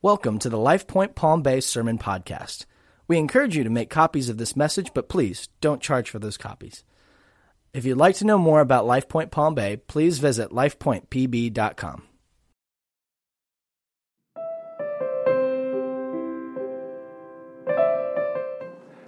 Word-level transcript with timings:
Welcome 0.00 0.38
to 0.38 0.48
the 0.48 0.56
LifePoint 0.56 1.16
Palm 1.16 1.42
Bay 1.42 1.58
Sermon 1.58 1.98
Podcast. 1.98 2.66
We 3.08 3.18
encourage 3.18 3.56
you 3.56 3.64
to 3.64 3.68
make 3.68 3.90
copies 3.90 4.28
of 4.28 4.38
this 4.38 4.54
message, 4.54 4.92
but 4.94 5.08
please 5.08 5.48
don't 5.60 5.82
charge 5.82 6.08
for 6.08 6.20
those 6.20 6.36
copies. 6.36 6.84
If 7.74 7.84
you'd 7.84 7.98
like 7.98 8.14
to 8.18 8.24
know 8.24 8.38
more 8.38 8.60
about 8.60 8.84
LifePoint 8.84 9.32
Palm 9.32 9.56
Bay, 9.56 9.76
please 9.76 10.20
visit 10.20 10.50
lifepointpb.com. 10.50 12.02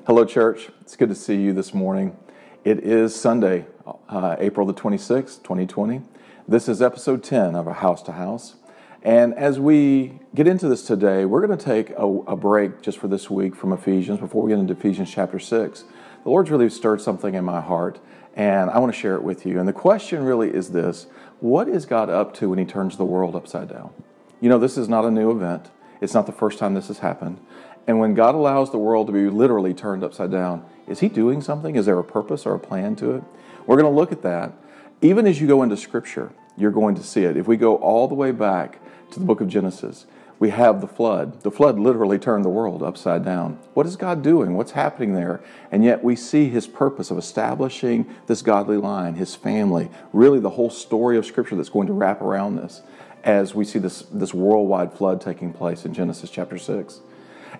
Hello, 0.08 0.24
church. 0.24 0.70
It's 0.80 0.96
good 0.96 1.10
to 1.10 1.14
see 1.14 1.36
you 1.36 1.52
this 1.52 1.72
morning. 1.72 2.16
It 2.64 2.80
is 2.80 3.14
Sunday, 3.14 3.64
uh, 4.08 4.34
April 4.40 4.66
the 4.66 4.74
26th, 4.74 5.40
2020. 5.44 6.02
This 6.48 6.68
is 6.68 6.82
episode 6.82 7.22
10 7.22 7.54
of 7.54 7.68
our 7.68 7.74
House 7.74 8.02
to 8.02 8.12
House. 8.12 8.56
And 9.02 9.34
as 9.34 9.58
we 9.58 10.20
get 10.34 10.46
into 10.46 10.68
this 10.68 10.82
today, 10.82 11.24
we're 11.24 11.44
going 11.46 11.56
to 11.56 11.64
take 11.64 11.90
a, 11.90 12.04
a, 12.04 12.36
break 12.36 12.82
just 12.82 12.98
for 12.98 13.08
this 13.08 13.30
week 13.30 13.56
from 13.56 13.72
Ephesians 13.72 14.20
before 14.20 14.42
we 14.42 14.50
get 14.50 14.58
into 14.58 14.74
Ephesians 14.74 15.10
chapter 15.10 15.38
6. 15.38 15.84
The 16.22 16.28
Lord's 16.28 16.50
really 16.50 16.68
stirred 16.68 17.00
something 17.00 17.34
in 17.34 17.42
my 17.42 17.62
heart, 17.62 17.98
and 18.36 18.68
I 18.68 18.78
want 18.78 18.92
to 18.92 19.00
share 19.00 19.14
it 19.14 19.22
with 19.22 19.46
you. 19.46 19.58
And 19.58 19.66
the 19.66 19.72
question 19.72 20.22
really 20.22 20.54
is 20.54 20.72
this 20.72 21.06
What 21.40 21.66
is 21.66 21.86
God 21.86 22.10
up 22.10 22.34
to 22.34 22.50
when 22.50 22.58
He 22.58 22.66
turns 22.66 22.98
the 22.98 23.06
world 23.06 23.34
upside 23.34 23.70
down? 23.70 23.90
You 24.38 24.50
know, 24.50 24.58
this 24.58 24.76
is 24.76 24.86
not 24.86 25.06
a 25.06 25.10
new 25.10 25.30
event, 25.30 25.70
it's 26.02 26.12
not 26.12 26.26
the 26.26 26.32
first 26.32 26.58
time 26.58 26.74
this 26.74 26.88
has 26.88 26.98
happened. 26.98 27.40
And 27.86 27.98
when 27.98 28.12
God 28.12 28.34
allows 28.34 28.70
the 28.70 28.78
world 28.78 29.06
to 29.06 29.14
be 29.14 29.30
literally 29.30 29.72
turned 29.72 30.04
upside 30.04 30.30
down, 30.30 30.62
is 30.86 31.00
He 31.00 31.08
doing 31.08 31.40
something? 31.40 31.74
Is 31.74 31.86
there 31.86 31.98
a 31.98 32.04
purpose 32.04 32.44
or 32.44 32.54
a 32.54 32.60
plan 32.60 32.96
to 32.96 33.12
it? 33.12 33.24
We're 33.66 33.80
going 33.80 33.90
to 33.90 33.98
look 33.98 34.12
at 34.12 34.20
that. 34.22 34.52
Even 35.00 35.26
as 35.26 35.40
you 35.40 35.46
go 35.46 35.62
into 35.62 35.78
Scripture, 35.78 36.32
you're 36.58 36.70
going 36.70 36.94
to 36.96 37.02
see 37.02 37.24
it. 37.24 37.38
If 37.38 37.48
we 37.48 37.56
go 37.56 37.76
all 37.76 38.06
the 38.06 38.14
way 38.14 38.32
back 38.32 38.78
to 39.10 39.20
the 39.20 39.26
book 39.26 39.40
of 39.40 39.48
Genesis, 39.48 40.06
we 40.38 40.50
have 40.50 40.80
the 40.80 40.86
flood. 40.86 41.42
The 41.42 41.50
flood 41.50 41.78
literally 41.78 42.18
turned 42.18 42.44
the 42.44 42.50
world 42.50 42.82
upside 42.82 43.24
down. 43.24 43.58
What 43.74 43.84
is 43.84 43.96
God 43.96 44.22
doing? 44.22 44.56
What's 44.56 44.72
happening 44.72 45.12
there? 45.12 45.42
And 45.70 45.84
yet 45.84 46.02
we 46.02 46.16
see 46.16 46.48
his 46.48 46.66
purpose 46.66 47.10
of 47.10 47.18
establishing 47.18 48.06
this 48.26 48.40
godly 48.40 48.78
line, 48.78 49.16
his 49.16 49.36
family, 49.36 49.90
really 50.14 50.40
the 50.40 50.50
whole 50.50 50.70
story 50.70 51.18
of 51.18 51.26
Scripture 51.26 51.56
that's 51.56 51.68
going 51.68 51.88
to 51.88 51.92
wrap 51.92 52.22
around 52.22 52.56
this 52.56 52.80
as 53.22 53.54
we 53.54 53.66
see 53.66 53.78
this, 53.78 54.00
this 54.10 54.32
worldwide 54.32 54.94
flood 54.94 55.20
taking 55.20 55.52
place 55.52 55.84
in 55.84 55.92
Genesis 55.92 56.30
chapter 56.30 56.56
6. 56.56 57.00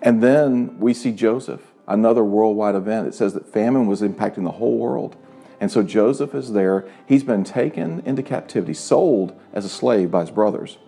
And 0.01 0.23
then 0.23 0.79
we 0.79 0.95
see 0.95 1.11
Joseph, 1.11 1.61
another 1.87 2.23
worldwide 2.23 2.73
event. 2.73 3.07
It 3.07 3.13
says 3.13 3.35
that 3.35 3.51
famine 3.51 3.85
was 3.85 4.01
impacting 4.01 4.43
the 4.43 4.53
whole 4.53 4.79
world. 4.79 5.15
And 5.59 5.71
so 5.71 5.83
Joseph 5.83 6.33
is 6.33 6.53
there. 6.53 6.89
He's 7.05 7.23
been 7.23 7.43
taken 7.43 8.01
into 8.07 8.23
captivity, 8.23 8.73
sold 8.73 9.39
as 9.53 9.65
a 9.65 9.69
slave 9.69 10.09
by 10.09 10.21
his 10.21 10.31
brothers. 10.31 10.79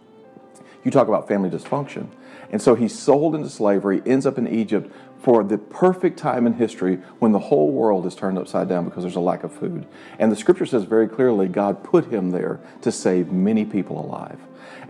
You 0.83 0.91
talk 0.91 1.07
about 1.07 1.27
family 1.27 1.49
dysfunction. 1.49 2.07
And 2.51 2.61
so 2.61 2.75
he's 2.75 2.97
sold 2.97 3.35
into 3.35 3.49
slavery, 3.49 4.01
ends 4.05 4.25
up 4.25 4.37
in 4.37 4.47
Egypt 4.47 4.93
for 5.19 5.43
the 5.43 5.57
perfect 5.57 6.19
time 6.19 6.45
in 6.45 6.53
history 6.53 6.97
when 7.19 7.31
the 7.31 7.39
whole 7.39 7.71
world 7.71 8.05
is 8.05 8.13
turned 8.13 8.37
upside 8.37 8.67
down 8.67 8.85
because 8.85 9.03
there's 9.03 9.15
a 9.15 9.21
lack 9.21 9.43
of 9.43 9.53
food. 9.53 9.85
And 10.19 10.31
the 10.31 10.35
scripture 10.35 10.65
says 10.65 10.83
very 10.83 11.07
clearly 11.07 11.47
God 11.47 11.83
put 11.83 12.11
him 12.11 12.31
there 12.31 12.59
to 12.81 12.91
save 12.91 13.31
many 13.31 13.65
people 13.65 13.99
alive. 13.99 14.39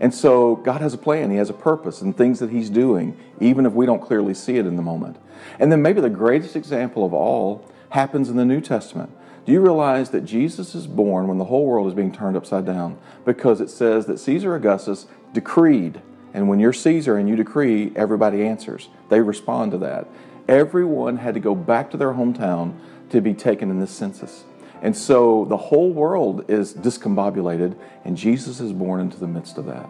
And 0.00 0.12
so 0.12 0.56
God 0.56 0.80
has 0.80 0.94
a 0.94 0.98
plan, 0.98 1.30
He 1.30 1.36
has 1.36 1.50
a 1.50 1.54
purpose, 1.54 2.00
and 2.00 2.16
things 2.16 2.40
that 2.40 2.50
He's 2.50 2.70
doing, 2.70 3.16
even 3.40 3.66
if 3.66 3.72
we 3.72 3.86
don't 3.86 4.02
clearly 4.02 4.34
see 4.34 4.56
it 4.56 4.66
in 4.66 4.76
the 4.76 4.82
moment. 4.82 5.16
And 5.58 5.70
then 5.70 5.82
maybe 5.82 6.00
the 6.00 6.10
greatest 6.10 6.56
example 6.56 7.04
of 7.04 7.14
all 7.14 7.70
happens 7.90 8.28
in 8.28 8.36
the 8.36 8.44
New 8.44 8.60
Testament. 8.60 9.10
Do 9.46 9.52
you 9.52 9.60
realize 9.60 10.10
that 10.10 10.24
Jesus 10.24 10.74
is 10.74 10.86
born 10.86 11.28
when 11.28 11.38
the 11.38 11.44
whole 11.44 11.66
world 11.66 11.86
is 11.86 11.94
being 11.94 12.12
turned 12.12 12.36
upside 12.36 12.64
down? 12.64 12.98
Because 13.24 13.60
it 13.60 13.68
says 13.68 14.06
that 14.06 14.18
Caesar 14.18 14.54
Augustus 14.54 15.06
decreed. 15.34 16.00
And 16.32 16.48
when 16.48 16.58
you're 16.58 16.72
Caesar 16.72 17.18
and 17.18 17.28
you 17.28 17.36
decree, 17.36 17.92
everybody 17.94 18.46
answers. 18.46 18.88
They 19.10 19.20
respond 19.20 19.72
to 19.72 19.78
that. 19.78 20.08
Everyone 20.48 21.18
had 21.18 21.34
to 21.34 21.40
go 21.40 21.54
back 21.54 21.90
to 21.90 21.96
their 21.96 22.12
hometown 22.12 22.74
to 23.10 23.20
be 23.20 23.34
taken 23.34 23.70
in 23.70 23.80
this 23.80 23.90
census. 23.90 24.44
And 24.82 24.96
so 24.96 25.44
the 25.46 25.56
whole 25.56 25.90
world 25.92 26.44
is 26.50 26.74
discombobulated, 26.74 27.76
and 28.04 28.16
Jesus 28.16 28.60
is 28.60 28.72
born 28.72 29.00
into 29.00 29.18
the 29.18 29.26
midst 29.26 29.58
of 29.58 29.66
that. 29.66 29.86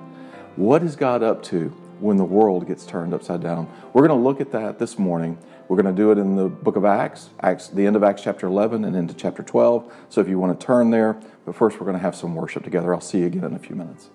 What 0.56 0.82
is 0.82 0.94
God 0.94 1.22
up 1.22 1.43
to 1.44 1.71
when 1.99 2.16
the 2.16 2.25
world 2.25 2.66
gets 2.66 2.84
turned 2.87 3.12
upside 3.15 3.43
down? 3.43 3.69
We're 3.93 4.06
going 4.06 4.19
to 4.19 4.25
look 4.25 4.41
at 4.41 4.53
that 4.53 4.78
this 4.78 4.99
morning. 4.99 5.38
We're 5.69 5.81
going 5.81 5.94
to 5.94 6.00
do 6.00 6.12
it 6.12 6.19
in 6.19 6.37
the 6.37 6.49
book 6.49 6.76
of 6.76 6.84
Acts, 6.84 7.31
Acts, 7.41 7.69
the 7.69 7.87
end 7.87 7.97
of 7.97 8.05
Acts 8.05 8.22
chapter 8.22 8.47
11 8.47 8.84
and 8.84 8.94
into 8.94 9.15
chapter 9.15 9.43
12. 9.43 9.93
So 10.11 10.21
if 10.21 10.28
you 10.28 10.38
want 10.38 10.59
to 10.61 10.66
turn 10.66 10.91
there, 10.91 11.19
but 11.44 11.56
first 11.56 11.81
we're 11.81 11.87
going 11.87 11.97
to 11.97 12.03
have 12.03 12.15
some 12.15 12.34
worship 12.34 12.62
together. 12.62 12.94
I'll 12.94 13.00
see 13.00 13.21
you 13.21 13.26
again 13.26 13.44
in 13.44 13.55
a 13.55 13.59
few 13.59 13.75
minutes. 13.75 14.11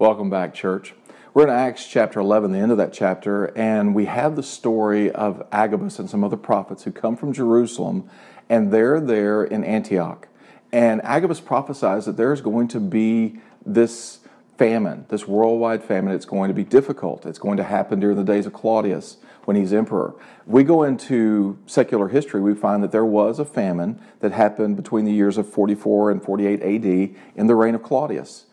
Welcome 0.00 0.30
back, 0.30 0.54
church. 0.54 0.94
We're 1.34 1.42
in 1.42 1.50
Acts 1.50 1.84
chapter 1.84 2.20
11, 2.20 2.52
the 2.52 2.58
end 2.60 2.70
of 2.70 2.78
that 2.78 2.92
chapter, 2.92 3.46
and 3.58 3.96
we 3.96 4.04
have 4.04 4.36
the 4.36 4.44
story 4.44 5.10
of 5.10 5.44
Agabus 5.50 5.98
and 5.98 6.08
some 6.08 6.22
other 6.22 6.36
prophets 6.36 6.84
who 6.84 6.92
come 6.92 7.16
from 7.16 7.32
Jerusalem, 7.32 8.08
and 8.48 8.72
they're 8.72 9.00
there 9.00 9.42
in 9.42 9.64
Antioch. 9.64 10.28
And 10.70 11.02
Agabus 11.02 11.40
prophesies 11.40 12.04
that 12.04 12.16
there's 12.16 12.40
going 12.40 12.68
to 12.68 12.78
be 12.78 13.40
this 13.66 14.20
famine, 14.56 15.04
this 15.08 15.26
worldwide 15.26 15.82
famine. 15.82 16.14
It's 16.14 16.24
going 16.24 16.46
to 16.46 16.54
be 16.54 16.62
difficult. 16.62 17.26
It's 17.26 17.40
going 17.40 17.56
to 17.56 17.64
happen 17.64 17.98
during 17.98 18.16
the 18.16 18.22
days 18.22 18.46
of 18.46 18.52
Claudius 18.52 19.16
when 19.46 19.56
he's 19.56 19.72
emperor. 19.72 20.14
We 20.46 20.62
go 20.62 20.84
into 20.84 21.58
secular 21.66 22.06
history, 22.06 22.40
we 22.40 22.54
find 22.54 22.84
that 22.84 22.92
there 22.92 23.04
was 23.04 23.40
a 23.40 23.44
famine 23.44 24.00
that 24.20 24.30
happened 24.30 24.76
between 24.76 25.06
the 25.06 25.12
years 25.12 25.38
of 25.38 25.52
44 25.52 26.12
and 26.12 26.22
48 26.22 26.62
AD 26.62 26.84
in 27.34 27.46
the 27.48 27.56
reign 27.56 27.74
of 27.74 27.82
Claudius. 27.82 28.44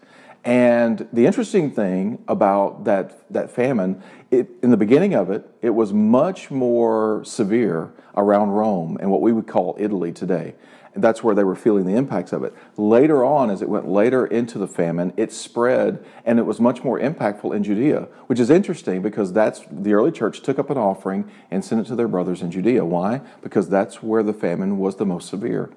And 0.46 1.08
the 1.12 1.26
interesting 1.26 1.72
thing 1.72 2.24
about 2.28 2.84
that, 2.84 3.20
that 3.34 3.50
famine, 3.50 4.04
it, 4.30 4.48
in 4.62 4.70
the 4.70 4.78
beginning 4.78 5.16
of 5.16 5.32
it, 5.32 5.50
it 5.64 5.72
was 5.72 5.92
much 5.92 6.52
more 6.52 7.24
severe 7.26 7.92
around 8.16 8.52
Rome 8.52 8.98
and 9.02 9.10
what 9.10 9.22
we 9.22 9.32
would 9.32 9.48
call 9.48 9.76
Italy 9.80 10.12
today. 10.12 10.54
And 10.94 11.04
that's 11.04 11.24
where 11.24 11.34
they 11.34 11.44
were 11.44 11.56
feeling 11.56 11.86
the 11.86 11.96
impacts 11.96 12.32
of 12.32 12.44
it. 12.44 12.54
Later 12.78 13.26
on, 13.26 13.50
as 13.50 13.64
it 13.64 13.68
went 13.68 13.88
later 13.88 14.26
into 14.28 14.60
the 14.60 14.68
famine, 14.68 15.14
it 15.18 15.34
spread 15.34 16.06
and 16.26 16.38
it 16.38 16.44
was 16.44 16.62
much 16.62 16.84
more 16.84 17.00
impactful 17.00 17.54
in 17.54 17.64
Judea, 17.64 18.08
which 18.28 18.40
is 18.40 18.52
interesting 18.52 19.02
because 19.02 19.34
that's 19.34 19.66
the 19.70 19.94
early 19.94 20.12
church 20.12 20.42
took 20.42 20.60
up 20.60 20.70
an 20.70 20.78
offering 20.78 21.30
and 21.50 21.66
sent 21.66 21.82
it 21.82 21.88
to 21.88 21.96
their 21.96 22.08
brothers 22.08 22.44
in 22.44 22.52
Judea. 22.52 22.86
Why? 22.86 23.22
Because 23.42 23.68
that's 23.68 24.04
where 24.04 24.24
the 24.24 24.32
famine 24.32 24.78
was 24.78 24.98
the 24.98 25.06
most 25.08 25.28
severe. 25.28 25.72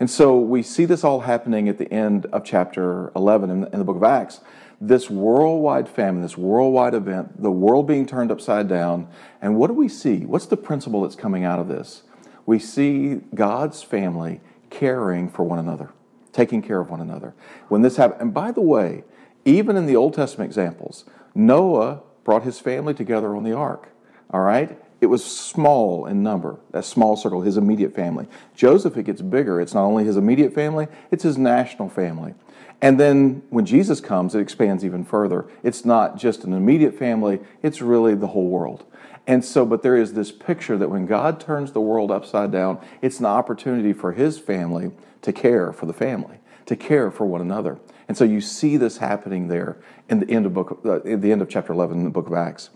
And 0.00 0.10
so 0.10 0.38
we 0.38 0.62
see 0.62 0.84
this 0.84 1.04
all 1.04 1.20
happening 1.20 1.68
at 1.68 1.78
the 1.78 1.90
end 1.92 2.26
of 2.26 2.44
chapter 2.44 3.12
11 3.14 3.50
in 3.50 3.60
the, 3.62 3.72
in 3.72 3.78
the 3.78 3.84
book 3.84 3.96
of 3.96 4.02
Acts. 4.02 4.40
This 4.80 5.08
worldwide 5.08 5.88
famine, 5.88 6.22
this 6.22 6.36
worldwide 6.36 6.94
event, 6.94 7.40
the 7.40 7.50
world 7.50 7.86
being 7.86 8.06
turned 8.06 8.30
upside 8.30 8.68
down. 8.68 9.08
And 9.40 9.56
what 9.56 9.68
do 9.68 9.74
we 9.74 9.88
see? 9.88 10.26
What's 10.26 10.46
the 10.46 10.56
principle 10.56 11.02
that's 11.02 11.14
coming 11.14 11.44
out 11.44 11.58
of 11.58 11.68
this? 11.68 12.02
We 12.44 12.58
see 12.58 13.20
God's 13.34 13.82
family 13.82 14.40
caring 14.70 15.30
for 15.30 15.44
one 15.44 15.58
another, 15.58 15.90
taking 16.32 16.60
care 16.60 16.80
of 16.80 16.90
one 16.90 17.00
another. 17.00 17.34
When 17.68 17.82
this 17.82 17.96
happened, 17.96 18.20
and 18.20 18.34
by 18.34 18.50
the 18.50 18.60
way, 18.60 19.04
even 19.44 19.76
in 19.76 19.86
the 19.86 19.96
Old 19.96 20.14
Testament 20.14 20.48
examples, 20.48 21.04
Noah 21.34 22.02
brought 22.24 22.42
his 22.42 22.58
family 22.58 22.94
together 22.94 23.36
on 23.36 23.44
the 23.44 23.52
ark. 23.52 23.90
All 24.30 24.40
right? 24.40 24.78
It 25.04 25.10
was 25.10 25.22
small 25.22 26.06
in 26.06 26.22
number, 26.22 26.56
a 26.72 26.82
small 26.82 27.14
circle, 27.14 27.42
his 27.42 27.58
immediate 27.58 27.94
family. 27.94 28.26
Joseph, 28.56 28.96
it 28.96 29.02
gets 29.02 29.20
bigger. 29.20 29.60
It's 29.60 29.74
not 29.74 29.84
only 29.84 30.02
his 30.02 30.16
immediate 30.16 30.54
family, 30.54 30.88
it's 31.10 31.24
his 31.24 31.36
national 31.36 31.90
family. 31.90 32.32
And 32.80 32.98
then 32.98 33.42
when 33.50 33.66
Jesus 33.66 34.00
comes, 34.00 34.34
it 34.34 34.40
expands 34.40 34.82
even 34.82 35.04
further. 35.04 35.46
It's 35.62 35.84
not 35.84 36.16
just 36.16 36.44
an 36.44 36.54
immediate 36.54 36.98
family, 36.98 37.40
it's 37.62 37.82
really 37.82 38.14
the 38.14 38.28
whole 38.28 38.48
world. 38.48 38.86
And 39.26 39.44
so, 39.44 39.66
but 39.66 39.82
there 39.82 39.94
is 39.94 40.14
this 40.14 40.32
picture 40.32 40.78
that 40.78 40.88
when 40.88 41.04
God 41.04 41.38
turns 41.38 41.72
the 41.72 41.82
world 41.82 42.10
upside 42.10 42.50
down, 42.50 42.80
it's 43.02 43.20
an 43.20 43.26
opportunity 43.26 43.92
for 43.92 44.12
his 44.12 44.38
family 44.38 44.90
to 45.20 45.34
care 45.34 45.70
for 45.74 45.84
the 45.84 45.92
family, 45.92 46.38
to 46.64 46.76
care 46.76 47.10
for 47.10 47.26
one 47.26 47.42
another. 47.42 47.78
And 48.08 48.16
so 48.16 48.24
you 48.24 48.40
see 48.40 48.78
this 48.78 48.96
happening 48.96 49.48
there 49.48 49.76
in 50.08 50.20
the 50.20 50.30
end 50.30 50.46
of 50.46 50.54
book, 50.54 50.80
uh, 50.82 51.00
the 51.04 51.30
end 51.30 51.42
of 51.42 51.50
chapter 51.50 51.74
11 51.74 51.98
in 51.98 52.04
the 52.04 52.10
book 52.10 52.26
of 52.26 52.32
Acts. 52.32 52.70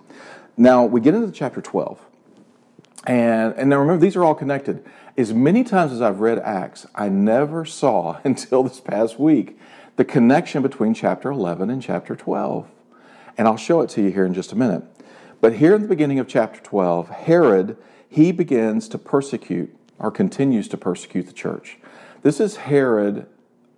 Now 0.58 0.84
we 0.84 1.00
get 1.00 1.14
into 1.14 1.32
chapter 1.32 1.62
12. 1.62 1.98
And, 3.08 3.54
and 3.54 3.70
now 3.70 3.80
remember, 3.80 4.04
these 4.04 4.16
are 4.16 4.22
all 4.24 4.34
connected. 4.34 4.84
As 5.16 5.32
many 5.32 5.64
times 5.64 5.92
as 5.92 6.02
I've 6.02 6.20
read 6.20 6.38
Acts, 6.40 6.86
I 6.94 7.08
never 7.08 7.64
saw 7.64 8.20
until 8.24 8.62
this 8.62 8.80
past 8.80 9.18
week 9.18 9.58
the 9.96 10.04
connection 10.04 10.62
between 10.62 10.94
chapter 10.94 11.30
11 11.30 11.70
and 11.70 11.82
chapter 11.82 12.14
12. 12.14 12.68
And 13.36 13.48
I'll 13.48 13.56
show 13.56 13.80
it 13.80 13.88
to 13.90 14.02
you 14.02 14.10
here 14.10 14.26
in 14.26 14.34
just 14.34 14.52
a 14.52 14.56
minute. 14.56 14.84
But 15.40 15.54
here 15.54 15.74
in 15.74 15.82
the 15.82 15.88
beginning 15.88 16.18
of 16.18 16.28
chapter 16.28 16.60
12, 16.60 17.08
Herod, 17.08 17.76
he 18.08 18.30
begins 18.30 18.88
to 18.90 18.98
persecute 18.98 19.74
or 19.98 20.10
continues 20.10 20.68
to 20.68 20.76
persecute 20.76 21.26
the 21.26 21.32
church. 21.32 21.78
This 22.22 22.40
is 22.40 22.56
Herod 22.56 23.26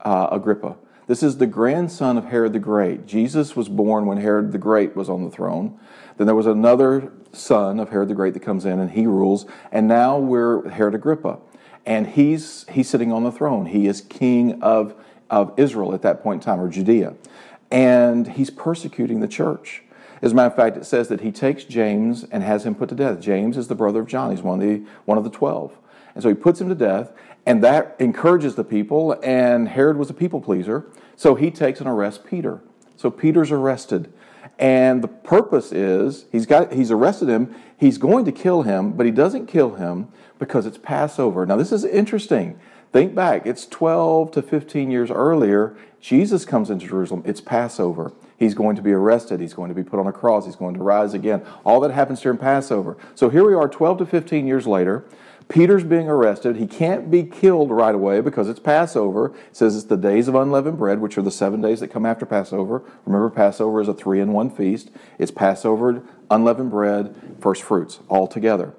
uh, 0.01 0.29
Agrippa. 0.33 0.77
This 1.11 1.25
is 1.25 1.39
the 1.39 1.47
grandson 1.49 2.17
of 2.19 2.27
Herod 2.27 2.53
the 2.53 2.61
Great. 2.61 3.05
Jesus 3.05 3.57
was 3.57 3.69
born 3.69 4.07
when 4.07 4.19
Herod 4.19 4.53
the 4.53 4.59
Great 4.59 4.95
was 4.95 5.11
on 5.11 5.25
the 5.25 5.31
throne. 5.33 5.77
Then 6.17 6.29
there 6.29 6.37
was 6.37 6.47
another 6.47 7.13
son 7.33 7.81
of 7.81 7.89
Herod 7.89 8.07
the 8.07 8.15
Great 8.15 8.33
that 8.35 8.45
comes 8.45 8.65
in 8.65 8.79
and 8.79 8.93
he 8.93 9.09
rules. 9.09 9.45
And 9.73 9.89
now 9.89 10.19
we're 10.19 10.69
Herod 10.69 10.95
Agrippa. 10.95 11.41
And 11.85 12.07
he's, 12.07 12.65
he's 12.71 12.89
sitting 12.89 13.11
on 13.11 13.25
the 13.25 13.33
throne. 13.33 13.67
He 13.67 13.89
is 13.89 14.03
king 14.03 14.63
of, 14.63 14.95
of 15.29 15.53
Israel 15.57 15.95
at 15.95 16.03
that 16.03 16.23
point 16.23 16.43
in 16.43 16.47
time, 16.47 16.61
or 16.61 16.69
Judea. 16.69 17.17
And 17.73 18.29
he's 18.29 18.51
persecuting 18.51 19.19
the 19.19 19.27
church. 19.27 19.83
As 20.23 20.31
a 20.31 20.37
matter 20.37 20.47
of 20.47 20.55
fact, 20.55 20.77
it 20.77 20.85
says 20.85 21.09
that 21.09 21.23
he 21.23 21.33
takes 21.33 21.65
James 21.65 22.23
and 22.31 22.45
has 22.45 22.65
him 22.65 22.77
put 22.77 22.89
to 22.91 22.95
death. 22.95 23.21
James 23.21 23.57
is 23.57 23.67
the 23.67 23.75
brother 23.75 23.99
of 23.99 24.07
John. 24.07 24.31
He's 24.31 24.43
one 24.43 24.63
of 24.63 24.69
the, 24.69 24.85
one 25.07 25.19
of 25.19 25.25
the 25.25 25.31
twelve. 25.31 25.77
And 26.15 26.23
so 26.23 26.29
he 26.29 26.35
puts 26.35 26.61
him 26.61 26.69
to 26.69 26.75
death, 26.75 27.13
and 27.47 27.63
that 27.65 27.97
encourages 27.99 28.55
the 28.55 28.65
people, 28.65 29.19
and 29.23 29.69
Herod 29.69 29.97
was 29.97 30.11
a 30.11 30.15
people 30.15 30.41
pleaser, 30.41 30.87
so 31.17 31.35
he 31.35 31.51
takes 31.51 31.81
and 31.81 31.89
arrests 31.89 32.23
Peter. 32.25 32.61
So 32.97 33.11
Peter's 33.11 33.51
arrested. 33.51 34.13
And 34.59 35.03
the 35.03 35.09
purpose 35.09 35.73
is 35.73 36.27
he's 36.31 36.45
got 36.45 36.73
he's 36.73 36.91
arrested 36.91 37.31
him, 37.31 37.55
he's 37.79 37.97
going 37.97 38.27
to 38.27 38.33
kill 38.33 38.63
him, 38.63 38.93
but 38.93 39.07
he 39.07 39.13
doesn't 39.13 39.47
kill 39.47 39.77
him 39.77 40.09
because 40.39 40.67
it's 40.67 40.77
Passover. 40.77 41.47
Now 41.47 41.57
this 41.57 41.73
is 41.73 41.85
interesting. 41.85 42.61
Think 42.93 43.15
back, 43.15 43.47
it's 43.47 43.67
12 43.67 44.33
to 44.33 44.43
15 44.43 44.91
years 44.91 45.11
earlier, 45.11 45.77
Jesus 46.01 46.45
comes 46.45 46.71
into 46.71 46.89
Jerusalem, 46.89 47.23
it's 47.25 47.41
Passover. 47.41 48.13
He's 48.37 48.55
going 48.55 48.75
to 48.77 48.83
be 48.83 48.93
arrested. 48.93 49.39
He's 49.39 49.53
going 49.53 49.69
to 49.69 49.75
be 49.75 49.83
put 49.83 50.01
on 50.01 50.07
a 50.07 50.13
cross. 50.13 50.47
He's 50.47 50.57
going 50.57 50.75
to 50.75 50.83
rise 50.83 51.13
again. 51.13 51.43
All 51.63 51.79
that 51.81 51.91
happens 51.91 52.23
during 52.23 52.39
Passover. 52.39 52.97
So 53.15 53.29
here 53.29 53.47
we 53.47 53.53
are 53.53 53.69
12 53.69 53.99
to 53.99 54.07
15 54.07 54.47
years 54.47 54.67
later. 54.67 55.05
Peter's 55.51 55.83
being 55.83 56.09
arrested. 56.09 56.57
He 56.57 56.67
can't 56.67 57.11
be 57.11 57.25
killed 57.25 57.73
right 57.73 57.95
away 57.95 58.21
because 58.21 58.49
it's 58.49 58.61
Passover. 58.61 59.35
It 59.51 59.57
says 59.57 59.75
it's 59.75 59.87
the 59.87 59.97
days 59.97 60.29
of 60.29 60.37
unleavened 60.37 60.79
bread, 60.79 61.01
which 61.01 61.19
are 61.19 61.23
the 61.23 61.33
seven 61.33 61.61
days 61.61 61.81
that 61.81 61.89
come 61.89 62.07
after 62.07 62.25
Passover. 62.25 62.85
Remember, 63.05 63.29
Passover 63.29 63.81
is 63.81 63.89
a 63.89 63.95
three 63.95 64.21
in 64.21 64.33
one 64.33 64.49
feast. 64.49 64.91
It's 65.19 65.33
Passover, 65.33 66.03
unleavened 66.31 66.71
bread, 66.71 67.37
first 67.41 67.65
fruits, 67.65 67.99
all 68.09 68.29
together. 68.29 68.75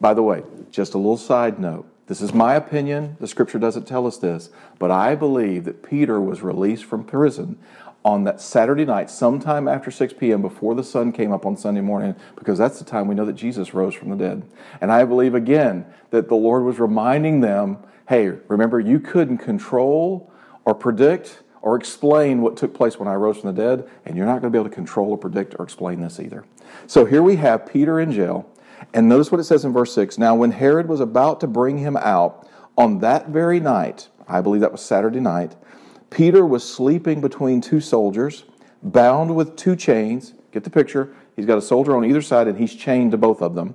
By 0.00 0.14
the 0.14 0.22
way, 0.22 0.44
just 0.70 0.94
a 0.94 0.98
little 0.98 1.16
side 1.16 1.58
note. 1.58 1.90
This 2.06 2.20
is 2.20 2.32
my 2.32 2.54
opinion. 2.54 3.16
The 3.18 3.26
scripture 3.26 3.58
doesn't 3.58 3.88
tell 3.88 4.06
us 4.06 4.18
this, 4.18 4.50
but 4.78 4.92
I 4.92 5.16
believe 5.16 5.64
that 5.64 5.82
Peter 5.82 6.20
was 6.20 6.42
released 6.42 6.84
from 6.84 7.02
prison 7.02 7.58
on 8.04 8.24
that 8.24 8.40
Saturday 8.40 8.84
night, 8.84 9.10
sometime 9.10 9.66
after 9.66 9.90
6 9.90 10.12
p.m., 10.14 10.42
before 10.42 10.74
the 10.74 10.84
sun 10.84 11.10
came 11.10 11.32
up 11.32 11.46
on 11.46 11.56
Sunday 11.56 11.80
morning, 11.80 12.14
because 12.36 12.58
that's 12.58 12.78
the 12.78 12.84
time 12.84 13.08
we 13.08 13.14
know 13.14 13.24
that 13.24 13.32
Jesus 13.32 13.72
rose 13.72 13.94
from 13.94 14.10
the 14.10 14.16
dead. 14.16 14.42
And 14.80 14.92
I 14.92 15.04
believe 15.04 15.34
again 15.34 15.86
that 16.10 16.28
the 16.28 16.34
Lord 16.34 16.64
was 16.64 16.78
reminding 16.78 17.40
them 17.40 17.78
hey, 18.08 18.28
remember, 18.48 18.78
you 18.78 19.00
couldn't 19.00 19.38
control 19.38 20.30
or 20.64 20.74
predict 20.74 21.42
or 21.62 21.76
explain 21.76 22.42
what 22.42 22.56
took 22.56 22.74
place 22.74 22.98
when 22.98 23.08
I 23.08 23.14
rose 23.14 23.38
from 23.38 23.54
the 23.54 23.62
dead, 23.62 23.88
and 24.04 24.16
you're 24.16 24.26
not 24.26 24.42
going 24.42 24.50
to 24.52 24.56
be 24.56 24.58
able 24.58 24.68
to 24.68 24.74
control 24.74 25.12
or 25.12 25.18
predict 25.18 25.56
or 25.58 25.64
explain 25.64 26.02
this 26.02 26.20
either. 26.20 26.44
So 26.86 27.06
here 27.06 27.22
we 27.22 27.36
have 27.36 27.66
Peter 27.66 27.98
in 27.98 28.12
jail, 28.12 28.46
and 28.92 29.08
notice 29.08 29.32
what 29.32 29.40
it 29.40 29.44
says 29.44 29.64
in 29.64 29.72
verse 29.72 29.94
6 29.94 30.18
Now, 30.18 30.34
when 30.34 30.50
Herod 30.50 30.88
was 30.88 31.00
about 31.00 31.40
to 31.40 31.46
bring 31.46 31.78
him 31.78 31.96
out 31.96 32.46
on 32.76 32.98
that 32.98 33.28
very 33.28 33.60
night, 33.60 34.08
I 34.28 34.42
believe 34.42 34.60
that 34.60 34.72
was 34.72 34.82
Saturday 34.82 35.20
night, 35.20 35.56
Peter 36.14 36.46
was 36.46 36.62
sleeping 36.62 37.20
between 37.20 37.60
two 37.60 37.80
soldiers, 37.80 38.44
bound 38.84 39.34
with 39.34 39.56
two 39.56 39.74
chains. 39.74 40.32
Get 40.52 40.62
the 40.62 40.70
picture. 40.70 41.12
He's 41.34 41.44
got 41.44 41.58
a 41.58 41.62
soldier 41.62 41.96
on 41.96 42.04
either 42.04 42.22
side, 42.22 42.46
and 42.46 42.56
he's 42.56 42.72
chained 42.72 43.10
to 43.10 43.18
both 43.18 43.42
of 43.42 43.56
them. 43.56 43.74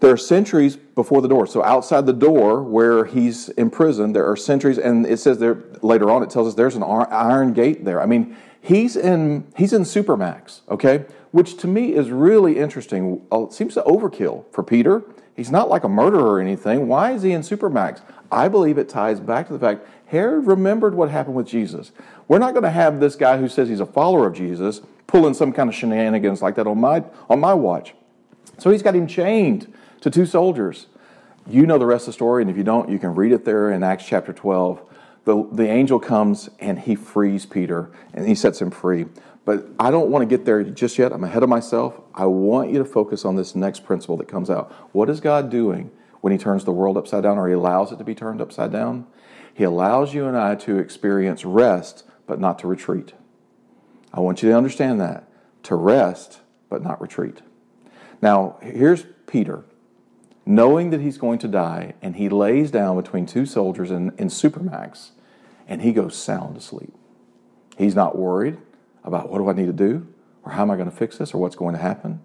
There 0.00 0.12
are 0.12 0.16
sentries 0.16 0.76
before 0.76 1.20
the 1.22 1.28
door. 1.28 1.46
So 1.46 1.62
outside 1.64 2.06
the 2.06 2.12
door 2.12 2.62
where 2.62 3.04
he's 3.04 3.48
imprisoned, 3.50 4.14
there 4.14 4.28
are 4.30 4.36
sentries, 4.36 4.78
and 4.78 5.04
it 5.04 5.18
says 5.18 5.38
there 5.38 5.64
later 5.82 6.10
on. 6.10 6.22
It 6.22 6.30
tells 6.30 6.48
us 6.48 6.54
there's 6.54 6.76
an 6.76 6.84
iron 6.84 7.52
gate 7.52 7.84
there. 7.84 8.00
I 8.00 8.06
mean, 8.06 8.36
he's 8.60 8.96
in 8.96 9.46
he's 9.56 9.72
in 9.72 9.82
supermax. 9.82 10.60
Okay, 10.68 11.04
which 11.32 11.56
to 11.58 11.66
me 11.66 11.94
is 11.94 12.10
really 12.10 12.58
interesting. 12.58 13.22
Uh, 13.32 13.44
it 13.44 13.52
seems 13.52 13.74
to 13.74 13.82
overkill 13.82 14.44
for 14.52 14.62
Peter. 14.62 15.02
He's 15.34 15.50
not 15.50 15.68
like 15.68 15.84
a 15.84 15.88
murderer 15.88 16.34
or 16.34 16.40
anything. 16.40 16.88
Why 16.88 17.12
is 17.12 17.22
he 17.22 17.32
in 17.32 17.42
supermax? 17.42 18.00
I 18.30 18.48
believe 18.48 18.76
it 18.76 18.88
ties 18.88 19.20
back 19.20 19.46
to 19.46 19.52
the 19.52 19.58
fact 19.58 19.86
Herod 20.06 20.46
remembered 20.46 20.94
what 20.94 21.10
happened 21.10 21.36
with 21.36 21.46
Jesus. 21.46 21.92
We're 22.26 22.38
not 22.38 22.54
going 22.54 22.64
to 22.64 22.70
have 22.70 22.98
this 22.98 23.14
guy 23.14 23.38
who 23.38 23.48
says 23.48 23.68
he's 23.68 23.80
a 23.80 23.86
follower 23.86 24.26
of 24.26 24.34
Jesus 24.34 24.80
pulling 25.06 25.34
some 25.34 25.52
kind 25.52 25.68
of 25.68 25.74
shenanigans 25.74 26.42
like 26.42 26.56
that 26.56 26.66
on 26.66 26.80
my, 26.80 27.04
on 27.30 27.40
my 27.40 27.54
watch. 27.54 27.94
So 28.58 28.70
he's 28.70 28.82
got 28.82 28.96
him 28.96 29.06
chained 29.06 29.72
to 30.00 30.10
two 30.10 30.26
soldiers. 30.26 30.86
You 31.48 31.66
know 31.66 31.78
the 31.78 31.86
rest 31.86 32.02
of 32.02 32.06
the 32.08 32.12
story, 32.14 32.42
and 32.42 32.50
if 32.50 32.56
you 32.56 32.64
don't, 32.64 32.90
you 32.90 32.98
can 32.98 33.14
read 33.14 33.32
it 33.32 33.44
there 33.44 33.70
in 33.70 33.82
Acts 33.82 34.06
chapter 34.06 34.32
12. 34.32 34.82
The, 35.24 35.48
the 35.52 35.68
angel 35.68 35.98
comes 35.98 36.48
and 36.58 36.78
he 36.78 36.94
frees 36.94 37.44
Peter 37.44 37.90
and 38.14 38.26
he 38.26 38.34
sets 38.34 38.60
him 38.60 38.70
free. 38.70 39.06
But 39.44 39.66
I 39.78 39.90
don't 39.90 40.10
want 40.10 40.22
to 40.22 40.26
get 40.26 40.44
there 40.44 40.62
just 40.62 40.98
yet. 40.98 41.12
I'm 41.12 41.24
ahead 41.24 41.42
of 41.42 41.48
myself. 41.48 42.00
I 42.14 42.26
want 42.26 42.70
you 42.70 42.78
to 42.78 42.84
focus 42.84 43.24
on 43.24 43.36
this 43.36 43.54
next 43.54 43.84
principle 43.84 44.16
that 44.18 44.28
comes 44.28 44.50
out. 44.50 44.70
What 44.92 45.08
is 45.08 45.20
God 45.20 45.50
doing 45.50 45.90
when 46.20 46.32
he 46.32 46.38
turns 46.38 46.64
the 46.64 46.72
world 46.72 46.96
upside 46.96 47.22
down 47.22 47.38
or 47.38 47.48
he 47.48 47.54
allows 47.54 47.92
it 47.92 47.96
to 47.96 48.04
be 48.04 48.14
turned 48.14 48.40
upside 48.40 48.72
down? 48.72 49.06
He 49.54 49.64
allows 49.64 50.14
you 50.14 50.26
and 50.26 50.36
I 50.36 50.54
to 50.56 50.78
experience 50.78 51.44
rest, 51.44 52.04
but 52.26 52.38
not 52.38 52.58
to 52.60 52.66
retreat. 52.66 53.14
I 54.12 54.20
want 54.20 54.42
you 54.42 54.50
to 54.50 54.56
understand 54.56 55.00
that. 55.00 55.28
To 55.64 55.74
rest, 55.74 56.40
but 56.68 56.82
not 56.82 57.00
retreat. 57.00 57.42
Now, 58.20 58.58
here's 58.62 59.04
Peter, 59.26 59.64
knowing 60.48 60.88
that 60.88 61.02
he's 61.02 61.18
going 61.18 61.38
to 61.38 61.46
die, 61.46 61.92
and 62.00 62.16
he 62.16 62.26
lays 62.26 62.70
down 62.70 62.96
between 62.96 63.26
two 63.26 63.44
soldiers 63.44 63.90
in, 63.90 64.10
in 64.16 64.28
Supermax, 64.28 65.10
and 65.68 65.82
he 65.82 65.92
goes 65.92 66.16
sound 66.16 66.56
asleep. 66.56 66.94
He's 67.76 67.94
not 67.94 68.16
worried 68.16 68.56
about 69.04 69.28
what 69.28 69.36
do 69.38 69.50
I 69.50 69.52
need 69.52 69.66
to 69.66 69.74
do, 69.74 70.06
or 70.42 70.52
how 70.52 70.62
am 70.62 70.70
I 70.70 70.76
going 70.76 70.90
to 70.90 70.96
fix 70.96 71.18
this, 71.18 71.34
or 71.34 71.38
what's 71.38 71.54
going 71.54 71.74
to 71.74 71.80
happen. 71.80 72.22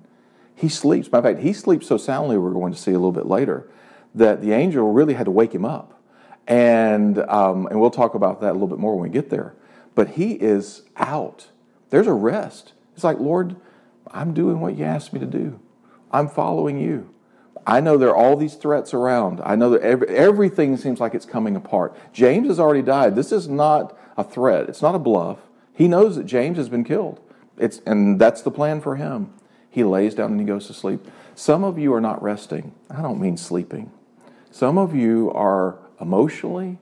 He 0.56 0.70
sleeps. 0.70 1.10
Of 1.10 1.22
fact, 1.22 1.40
he 1.42 1.52
sleeps 1.52 1.86
so 1.86 1.98
soundly, 1.98 2.38
we're 2.38 2.54
going 2.54 2.72
to 2.72 2.80
see 2.80 2.92
a 2.92 2.94
little 2.94 3.12
bit 3.12 3.26
later, 3.26 3.70
that 4.16 4.42
the 4.42 4.54
angel 4.54 4.94
really 4.94 5.16
had 5.16 5.26
to 5.26 5.32
wake 5.32 5.54
him 5.54 5.66
up. 5.66 6.02
And, 6.48 7.20
um, 7.30 7.68
and 7.68 7.82
we'll 7.82 7.92
talk 7.92 8.16
about 8.16 8.40
that 8.40 8.52
a 8.52 8.54
little 8.54 8.70
bit 8.70 8.80
more 8.80 8.96
when 8.96 9.04
we 9.04 9.14
get 9.14 9.32
there. 9.32 9.54
But 9.96 10.12
he 10.12 10.32
is 10.36 10.84
out. 10.96 11.50
There's 11.90 12.08
a 12.08 12.14
rest. 12.14 12.72
It's 12.96 13.04
like, 13.04 13.20
Lord, 13.20 13.58
I'm 14.12 14.34
doing 14.34 14.62
what 14.62 14.78
you 14.78 14.86
asked 14.86 15.12
me 15.12 15.20
to 15.20 15.26
do. 15.26 15.60
I'm 16.10 16.30
following 16.30 16.80
you. 16.80 17.13
I 17.66 17.80
know 17.80 17.98
there 17.98 18.10
are 18.10 18.16
all 18.16 18.36
these 18.36 18.56
threats 18.56 18.94
around. 18.94 19.42
I 19.44 19.56
know 19.56 19.70
that 19.72 19.82
every, 19.82 20.08
everything 20.10 20.76
seems 20.78 21.00
like 21.00 21.14
it's 21.14 21.26
coming 21.26 21.56
apart. 21.56 21.96
James 22.14 22.48
has 22.48 22.60
already 22.60 22.82
died. 22.82 23.16
This 23.16 23.32
is 23.32 23.48
not 23.48 23.98
a 24.18 24.24
threat. 24.24 24.70
It's 24.70 24.82
not 24.82 24.96
a 24.96 25.00
bluff. 25.00 25.40
He 25.74 25.88
knows 25.88 26.16
that 26.16 26.26
James 26.26 26.58
has 26.58 26.70
been 26.70 26.84
killed. 26.84 27.20
It's, 27.58 27.82
and 27.86 28.20
that's 28.20 28.42
the 28.42 28.52
plan 28.52 28.82
for 28.82 28.96
him. 28.96 29.34
He 29.70 29.84
lays 29.84 30.14
down 30.14 30.32
and 30.32 30.40
he 30.40 30.46
goes 30.46 30.68
to 30.68 30.74
sleep. 30.74 31.08
Some 31.36 31.64
of 31.64 31.80
you 31.80 31.94
are 31.94 32.02
not 32.02 32.22
resting. 32.22 32.74
I 32.90 33.02
don't 33.02 33.20
mean 33.20 33.38
sleeping. 33.38 33.92
Some 34.52 34.78
of 34.78 34.94
you 34.94 35.32
are 35.32 35.80
emotionally, 36.00 36.78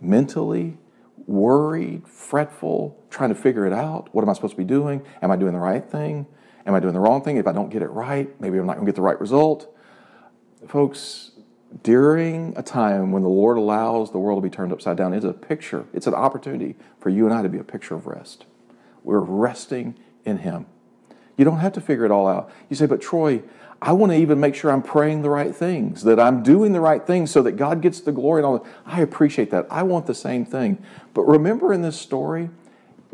mentally, 0.00 0.78
worried, 1.26 2.08
fretful, 2.08 2.98
trying 3.10 3.28
to 3.28 3.34
figure 3.36 3.66
it 3.66 3.72
out. 3.72 4.12
What 4.12 4.22
am 4.22 4.30
I 4.30 4.32
supposed 4.32 4.54
to 4.54 4.58
be 4.58 4.64
doing? 4.64 5.02
Am 5.22 5.30
I 5.30 5.36
doing 5.36 5.52
the 5.52 5.60
right 5.60 5.84
thing? 5.84 6.26
Am 6.66 6.74
I 6.74 6.80
doing 6.80 6.94
the 6.94 7.00
wrong 7.00 7.22
thing? 7.22 7.36
If 7.36 7.46
I 7.46 7.52
don't 7.52 7.70
get 7.70 7.82
it 7.82 7.88
right, 7.88 8.28
maybe 8.40 8.58
I'm 8.58 8.66
not 8.66 8.74
going 8.74 8.86
to 8.86 8.90
get 8.90 8.96
the 8.96 9.02
right 9.02 9.20
result. 9.20 9.73
Folks, 10.68 11.32
during 11.82 12.54
a 12.56 12.62
time 12.62 13.12
when 13.12 13.22
the 13.22 13.28
Lord 13.28 13.56
allows 13.56 14.12
the 14.12 14.18
world 14.18 14.42
to 14.42 14.48
be 14.48 14.54
turned 14.54 14.72
upside 14.72 14.96
down, 14.96 15.12
it's 15.12 15.24
a 15.24 15.32
picture, 15.32 15.84
it's 15.92 16.06
an 16.06 16.14
opportunity 16.14 16.76
for 17.00 17.10
you 17.10 17.26
and 17.26 17.34
I 17.34 17.42
to 17.42 17.48
be 17.48 17.58
a 17.58 17.64
picture 17.64 17.94
of 17.94 18.06
rest. 18.06 18.46
We're 19.02 19.20
resting 19.20 19.96
in 20.24 20.38
Him. 20.38 20.66
You 21.36 21.44
don't 21.44 21.58
have 21.58 21.72
to 21.72 21.80
figure 21.80 22.04
it 22.04 22.10
all 22.10 22.28
out. 22.28 22.50
You 22.70 22.76
say, 22.76 22.86
but 22.86 23.00
Troy, 23.00 23.42
I 23.82 23.92
want 23.92 24.12
to 24.12 24.18
even 24.18 24.40
make 24.40 24.54
sure 24.54 24.70
I'm 24.70 24.82
praying 24.82 25.22
the 25.22 25.30
right 25.30 25.54
things, 25.54 26.04
that 26.04 26.18
I'm 26.18 26.42
doing 26.42 26.72
the 26.72 26.80
right 26.80 27.04
things 27.04 27.30
so 27.30 27.42
that 27.42 27.52
God 27.52 27.82
gets 27.82 28.00
the 28.00 28.12
glory 28.12 28.40
and 28.40 28.46
all 28.46 28.58
that. 28.58 28.70
I 28.86 29.00
appreciate 29.00 29.50
that. 29.50 29.66
I 29.70 29.82
want 29.82 30.06
the 30.06 30.14
same 30.14 30.46
thing. 30.46 30.82
But 31.12 31.22
remember 31.22 31.72
in 31.72 31.82
this 31.82 32.00
story, 32.00 32.50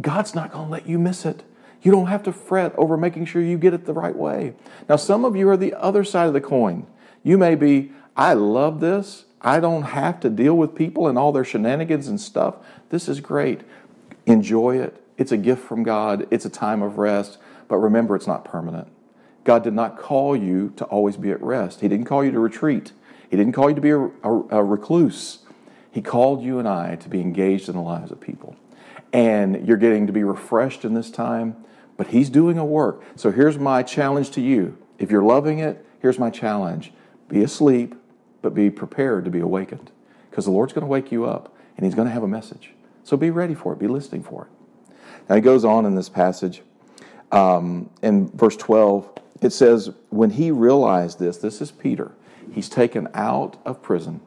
God's 0.01 0.35
not 0.35 0.53
going 0.53 0.67
to 0.67 0.71
let 0.71 0.87
you 0.87 0.99
miss 0.99 1.25
it. 1.25 1.43
You 1.83 1.91
don't 1.91 2.07
have 2.07 2.23
to 2.25 2.33
fret 2.33 2.75
over 2.77 2.97
making 2.97 3.25
sure 3.25 3.41
you 3.43 3.57
get 3.57 3.73
it 3.73 3.87
the 3.87 3.95
right 3.95 4.15
way. 4.15 4.55
Now, 4.89 4.97
some 4.97 5.25
of 5.25 5.35
you 5.35 5.49
are 5.49 5.57
the 5.57 5.75
other 5.75 6.05
side 6.05 6.27
of 6.27 6.35
the 6.35 6.41
coin. 6.41 6.87
You 7.23 7.39
may 7.39 7.55
be, 7.55 7.93
I 8.17 8.35
love 8.35 8.81
this. 8.81 9.25
I 9.41 9.61
don't 9.61 9.83
have 9.83 10.21
to 10.21 10.31
deal 10.31 10.57
with 10.57 10.75
people 10.75 11.09
and 11.09 11.19
all 11.19 11.33
their 11.33 11.45
shenanigans 11.45 12.09
and 12.09 12.21
stuff. 12.21 12.57
This 12.91 13.09
is 13.09 13.21
great. 13.21 13.63
Enjoy 14.27 14.79
it. 14.79 15.03
It's 15.17 15.33
a 15.33 15.37
gift 15.37 15.63
from 15.63 15.83
God, 15.83 16.27
it's 16.31 16.45
a 16.45 16.51
time 16.51 16.83
of 16.83 16.99
rest. 16.99 17.39
But 17.69 17.77
remember, 17.77 18.17
it's 18.17 18.27
not 18.27 18.45
permanent. 18.45 18.89
God 19.45 19.63
did 19.63 19.75
not 19.75 19.99
call 19.99 20.35
you 20.35 20.73
to 20.77 20.85
always 20.87 21.17
be 21.17 21.31
at 21.31 21.41
rest. 21.43 21.81
He 21.81 21.89
didn't 21.89 22.07
call 22.07 22.25
you 22.25 22.31
to 22.33 22.39
retreat. 22.41 22.93
He 23.31 23.37
didn't 23.37 23.53
call 23.53 23.69
you 23.69 23.77
to 23.77 23.81
be 23.81 23.91
a, 23.91 23.99
a, 23.99 24.59
a 24.59 24.65
recluse. 24.65 25.39
He 25.91 26.03
called 26.03 26.43
you 26.43 26.59
and 26.59 26.69
I 26.69 26.97
to 26.97 27.09
be 27.09 27.21
engaged 27.21 27.69
in 27.69 27.77
the 27.77 27.81
lives 27.81 28.11
of 28.11 28.21
people. 28.21 28.57
And 29.13 29.67
you're 29.67 29.77
getting 29.77 30.07
to 30.07 30.13
be 30.13 30.25
refreshed 30.25 30.85
in 30.85 30.95
this 30.95 31.11
time, 31.11 31.57
but 31.97 32.09
He's 32.09 32.31
doing 32.31 32.59
a 32.59 32.65
work. 32.65 33.03
So 33.17 33.31
here's 33.31 33.59
my 33.59 33.83
challenge 33.83 34.31
to 34.33 34.41
you. 34.41 34.77
If 34.99 35.11
you're 35.11 35.23
loving 35.23 35.59
it, 35.59 35.85
here's 36.01 36.19
my 36.19 36.31
challenge 36.31 36.93
be 37.31 37.43
asleep, 37.43 37.95
but 38.43 38.55
be 38.55 38.69
prepared 38.69 39.25
to 39.25 39.31
be 39.31 39.41
awakened. 39.41 39.91
Because 40.29 40.45
the 40.45 40.51
Lord's 40.51 40.73
going 40.73 40.83
to 40.83 40.89
wake 40.89 41.11
you 41.11 41.25
up 41.25 41.57
and 41.77 41.87
He's 41.87 41.95
going 41.95 42.07
to 42.07 42.13
have 42.13 42.23
a 42.23 42.29
message. 42.29 42.73
So 43.05 43.17
be 43.17 43.31
ready 43.31 43.55
for 43.55 43.73
it, 43.73 43.79
be 43.79 43.89
listening 43.89 44.23
for 44.23 44.45
it. 44.45 44.95
Now 45.29 45.37
He 45.37 45.41
goes 45.41 45.65
on 45.65 45.87
in 45.87 45.95
this 45.95 46.09
passage. 46.09 46.63
Um, 47.33 47.91
in 48.03 48.29
verse 48.31 48.57
12, 48.57 49.11
it 49.41 49.53
says, 49.53 49.91
when 50.11 50.31
he 50.31 50.51
realized 50.51 51.19
this, 51.19 51.39
this 51.39 51.61
is 51.61 51.71
Peter, 51.71 52.13
he's 52.53 52.69
taken 52.69 53.09
out 53.15 53.57
of 53.65 53.83
prison. 53.83 54.21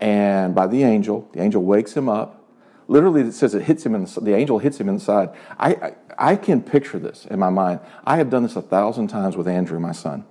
And 0.00 0.54
by 0.54 0.66
the 0.66 0.82
angel, 0.82 1.28
the 1.32 1.42
angel 1.42 1.62
wakes 1.62 1.94
him 1.94 2.08
up, 2.08 2.44
literally 2.88 3.22
it 3.22 3.32
says 3.32 3.54
it 3.54 3.62
hits 3.62 3.84
him 3.84 3.94
in 3.94 4.04
the, 4.04 4.20
the 4.20 4.34
angel 4.34 4.58
hits 4.58 4.78
him 4.78 4.88
in 4.88 4.96
the 4.96 5.00
side. 5.00 5.30
I, 5.58 5.74
I, 5.74 5.94
I 6.18 6.36
can 6.36 6.62
picture 6.62 6.98
this 6.98 7.26
in 7.26 7.38
my 7.38 7.50
mind. 7.50 7.80
I 8.04 8.16
have 8.16 8.30
done 8.30 8.42
this 8.42 8.56
a 8.56 8.62
thousand 8.62 9.08
times 9.08 9.36
with 9.36 9.48
Andrew, 9.48 9.80
my 9.80 9.92
son. 9.92 10.24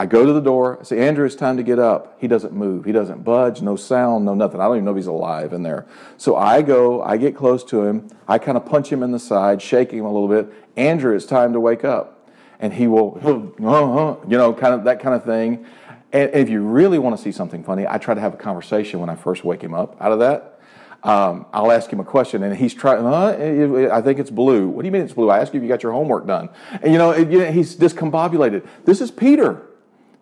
I 0.00 0.06
go 0.06 0.24
to 0.24 0.32
the 0.32 0.40
door, 0.40 0.78
I 0.80 0.84
say, 0.84 1.06
Andrew, 1.06 1.26
it's 1.26 1.34
time 1.34 1.56
to 1.56 1.64
get 1.64 1.80
up. 1.80 2.16
He 2.20 2.28
doesn't 2.28 2.52
move. 2.52 2.84
He 2.84 2.92
doesn't 2.92 3.24
budge, 3.24 3.60
no 3.62 3.74
sound, 3.74 4.24
no 4.24 4.32
nothing. 4.32 4.60
I 4.60 4.64
don't 4.66 4.76
even 4.76 4.84
know 4.84 4.92
if 4.92 4.96
he's 4.96 5.08
alive 5.08 5.52
in 5.52 5.64
there. 5.64 5.86
So 6.16 6.36
I 6.36 6.62
go, 6.62 7.02
I 7.02 7.16
get 7.16 7.34
close 7.34 7.64
to 7.64 7.82
him, 7.82 8.08
I 8.28 8.38
kind 8.38 8.56
of 8.56 8.64
punch 8.64 8.92
him 8.92 9.02
in 9.02 9.10
the 9.10 9.18
side, 9.18 9.60
shake 9.60 9.90
him 9.90 10.04
a 10.04 10.12
little 10.12 10.28
bit. 10.28 10.54
Andrew, 10.76 11.16
it's 11.16 11.26
time 11.26 11.52
to 11.52 11.58
wake 11.58 11.84
up. 11.84 12.30
And 12.60 12.72
he 12.72 12.86
will, 12.86 13.18
uh-huh, 13.60 14.16
you 14.28 14.38
know, 14.38 14.52
kind 14.52 14.72
of 14.72 14.84
that 14.84 15.00
kind 15.00 15.16
of 15.16 15.24
thing. 15.24 15.66
And 16.12 16.30
if 16.32 16.48
you 16.48 16.62
really 16.62 17.00
want 17.00 17.16
to 17.16 17.22
see 17.22 17.32
something 17.32 17.64
funny, 17.64 17.84
I 17.84 17.98
try 17.98 18.14
to 18.14 18.20
have 18.20 18.34
a 18.34 18.38
conversation 18.38 19.00
when 19.00 19.10
I 19.10 19.16
first 19.16 19.42
wake 19.42 19.62
him 19.62 19.74
up 19.74 20.00
out 20.00 20.12
of 20.12 20.20
that. 20.20 20.60
Um, 21.02 21.46
I'll 21.52 21.70
ask 21.72 21.92
him 21.92 22.00
a 22.00 22.04
question, 22.04 22.42
and 22.42 22.56
he's 22.56 22.74
trying. 22.74 23.04
Uh, 23.04 23.90
I 23.92 24.00
think 24.02 24.18
it's 24.18 24.30
blue. 24.30 24.68
What 24.68 24.82
do 24.82 24.86
you 24.86 24.92
mean 24.92 25.02
it's 25.02 25.12
blue? 25.12 25.30
I 25.30 25.38
ask 25.38 25.52
you 25.52 25.58
if 25.58 25.62
you 25.62 25.68
got 25.68 25.82
your 25.82 25.92
homework 25.92 26.26
done. 26.26 26.48
And 26.82 26.92
you 26.92 26.98
know 26.98 27.12
he's 27.12 27.76
discombobulated. 27.76 28.66
This 28.84 29.00
is 29.00 29.10
Peter. 29.12 29.67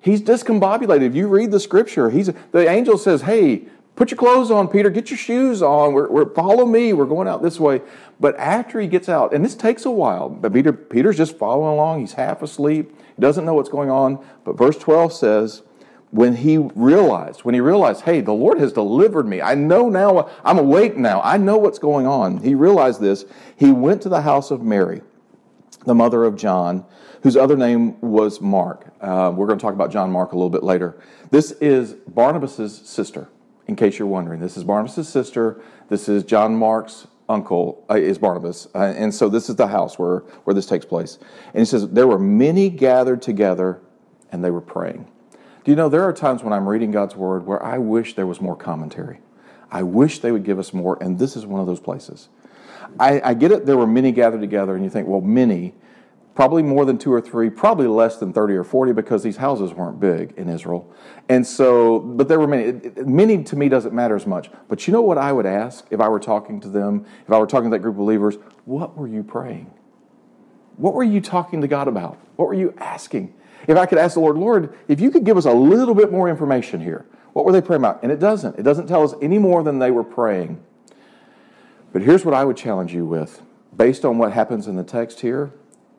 He's 0.07 0.23
discombobulated. 0.23 1.03
If 1.03 1.15
you 1.17 1.27
read 1.27 1.51
the 1.51 1.59
scripture, 1.59 2.11
he's 2.11 2.31
the 2.53 2.69
angel 2.69 2.97
says, 2.97 3.23
"Hey, 3.23 3.67
put 3.97 4.13
your 4.13 4.19
clothes 4.19 4.53
on, 4.53 4.69
Peter. 4.69 4.89
Get 4.89 5.11
your 5.11 5.19
shoes 5.19 5.63
on. 5.63 5.95
We're, 5.95 6.09
we're, 6.09 6.33
follow 6.33 6.65
me. 6.65 6.93
We're 6.93 7.07
going 7.07 7.27
out 7.27 7.43
this 7.43 7.59
way." 7.59 7.83
But 8.21 8.39
after 8.39 8.81
he 8.81 8.87
gets 8.87 9.09
out, 9.09 9.35
and 9.35 9.45
this 9.45 9.57
takes 9.57 9.85
a 9.85 9.91
while, 9.91 10.29
but 10.29 10.53
Peter 10.53 10.73
Peter's 10.73 11.17
just 11.17 11.37
following 11.37 11.73
along. 11.73 12.01
He's 12.01 12.13
half 12.13 12.41
asleep. 12.41 12.97
He 13.17 13.21
doesn't 13.21 13.45
know 13.45 13.55
what's 13.55 13.69
going 13.69 13.91
on. 13.91 14.25
But 14.45 14.57
verse 14.57 14.79
twelve 14.79 15.13
says, 15.13 15.63
when 16.13 16.37
he 16.37 16.57
realized, 16.57 17.41
when 17.41 17.55
he 17.55 17.61
realized, 17.61 18.03
hey, 18.03 18.21
the 18.21 18.33
Lord 18.33 18.61
has 18.61 18.73
delivered 18.73 19.27
me. 19.27 19.43
I 19.43 19.57
know 19.57 19.89
now. 19.89 20.31
I'm 20.45 20.59
awake 20.59 20.97
now. 20.97 21.21
I 21.23 21.37
know 21.37 21.59
what's 21.59 21.81
going 21.81 22.07
on. 22.07 22.39
He 22.39 22.55
realized 22.55 23.01
this. 23.01 23.25
He 23.57 23.73
went 23.73 24.03
to 24.03 24.09
the 24.09 24.21
house 24.23 24.53
of 24.53 24.63
Mary, 24.63 25.03
the 25.85 25.97
mother 25.97 26.25
of 26.25 26.37
John 26.37 26.87
whose 27.23 27.37
other 27.37 27.57
name 27.57 28.01
was 28.01 28.41
Mark. 28.41 28.86
Uh, 29.01 29.33
we're 29.35 29.47
going 29.47 29.59
to 29.59 29.63
talk 29.63 29.75
about 29.75 29.91
John 29.91 30.11
Mark 30.11 30.33
a 30.33 30.37
little 30.37 30.51
bit 30.51 30.63
later. 30.63 30.99
This 31.31 31.53
is 31.53 31.95
Barnabas' 32.07 32.77
sister, 32.89 33.29
in 33.67 33.77
case 33.77 33.99
you're 33.99 34.09
wondering. 34.09 34.41
This 34.41 34.57
is 34.57 34.65
Barnabas' 34.65 35.09
sister. 35.09 35.61
This 35.89 36.09
is 36.09 36.25
John 36.25 36.57
Mark's 36.57 37.07
uncle, 37.29 37.85
uh, 37.91 37.97
is 37.97 38.19
Barnabas. 38.19 38.69
Uh, 38.75 38.95
and 38.97 39.15
so 39.15 39.29
this 39.29 39.49
is 39.51 39.57
the 39.57 39.67
house 39.67 39.99
where, 39.99 40.21
where 40.45 40.55
this 40.55 40.67
takes 40.67 40.87
place. 40.87 41.19
And 41.49 41.59
he 41.59 41.65
says, 41.65 41.89
There 41.89 42.07
were 42.07 42.19
many 42.19 42.71
gathered 42.71 43.23
together 43.23 43.81
and 44.31 44.45
they 44.45 44.51
were 44.51 44.61
praying. 44.61 45.11
Do 45.65 45.73
you 45.73 45.77
know, 45.77 45.89
there 45.89 46.05
are 46.05 46.13
times 46.13 46.43
when 46.43 46.53
I'm 46.53 46.69
reading 46.69 46.91
God's 46.91 47.17
word 47.17 47.45
where 47.45 47.63
I 47.63 47.79
wish 47.79 48.15
there 48.15 48.27
was 48.27 48.41
more 48.41 48.57
commentary. 48.57 49.19
I 49.71 49.83
wish 49.83 50.21
they 50.21 50.31
would 50.31 50.45
give 50.45 50.61
us 50.61 50.73
more, 50.73 50.97
and 51.03 51.19
this 51.19 51.37
is 51.37 51.45
one 51.45 51.61
of 51.61 51.67
those 51.67 51.81
places. 51.81 52.29
I, 53.01 53.21
I 53.21 53.35
get 53.35 53.51
it, 53.51 53.67
there 53.67 53.77
were 53.77 53.87
many 53.87 54.13
gathered 54.13 54.41
together, 54.41 54.77
and 54.77 54.85
you 54.85 54.91
think, 54.91 55.09
well, 55.09 55.21
many 55.21 55.75
probably 56.37 56.63
more 56.63 56.85
than 56.85 56.99
two 56.99 57.13
or 57.13 57.21
three, 57.21 57.49
probably 57.49 57.87
less 57.87 58.19
than 58.19 58.33
30 58.33 58.55
or 58.55 58.63
40 58.63 58.93
because 58.93 59.23
these 59.23 59.39
houses 59.39 59.73
weren't 59.73 59.99
big 59.99 60.35
in 60.37 60.51
Israel. 60.51 60.89
And 61.31 61.45
so, 61.45 61.99
but 61.99 62.29
there 62.29 62.39
were 62.39 62.47
many. 62.47 62.79
Many 63.05 63.43
to 63.43 63.57
me 63.57 63.69
doesn't 63.69 63.95
matter 63.95 64.15
as 64.15 64.27
much. 64.27 64.51
But 64.69 64.87
you 64.87 64.93
know 64.93 65.01
what 65.01 65.19
I 65.19 65.33
would 65.33 65.47
ask 65.47 65.87
if 65.91 65.99
I 65.99 66.09
were 66.09 66.21
talking 66.21 66.61
to 66.61 66.69
them, 66.69 67.07
if 67.27 67.33
I 67.33 67.39
were 67.39 67.47
talking 67.47 67.71
to 67.71 67.75
that 67.75 67.81
group 67.81 67.95
of 67.95 67.99
believers? 67.99 68.37
What 68.67 68.97
were 68.97 69.09
you 69.09 69.25
praying? 69.25 69.73
What 70.77 70.93
were 70.93 71.03
you 71.03 71.23
talking 71.23 71.63
to 71.63 71.67
God 71.67 71.89
about? 71.89 72.19
What 72.37 72.49
were 72.49 72.55
you 72.55 72.75
asking? 72.77 73.35
If 73.67 73.79
I 73.79 73.87
could 73.87 73.99
ask 73.99 74.15
the 74.15 74.21
Lord, 74.21 74.37
Lord, 74.37 74.75
if 74.87 75.01
you 75.01 75.11
could 75.11 75.25
give 75.25 75.39
us 75.39 75.47
a 75.47 75.53
little 75.53 75.95
bit 75.95 76.13
more 76.13 76.29
information 76.29 76.81
here, 76.81 77.07
what 77.33 77.47
were 77.47 77.53
they 77.53 77.63
praying 77.63 77.81
about? 77.81 78.03
And 78.03 78.13
it 78.13 78.21
doesn't. 78.21 78.59
It 78.59 78.63
doesn't 78.63 78.87
tell 78.87 79.03
us 79.03 79.15
any 79.23 79.39
more 79.39 79.63
than 79.63 79.79
they 79.79 79.91
were 79.91 80.05
praying. 80.05 80.63
But 81.95 82.03
here's 82.03 82.27
what 82.27 82.35
I 82.35 82.45
would 82.45 82.59
challenge 82.59 82.93
you 82.93 83.07
with. 83.07 83.41
Based 83.75 84.05
on 84.05 84.19
what 84.19 84.33
happens 84.33 84.67
in 84.67 84.77
the 84.77 84.85
text 84.85 85.21
here, 85.21 85.53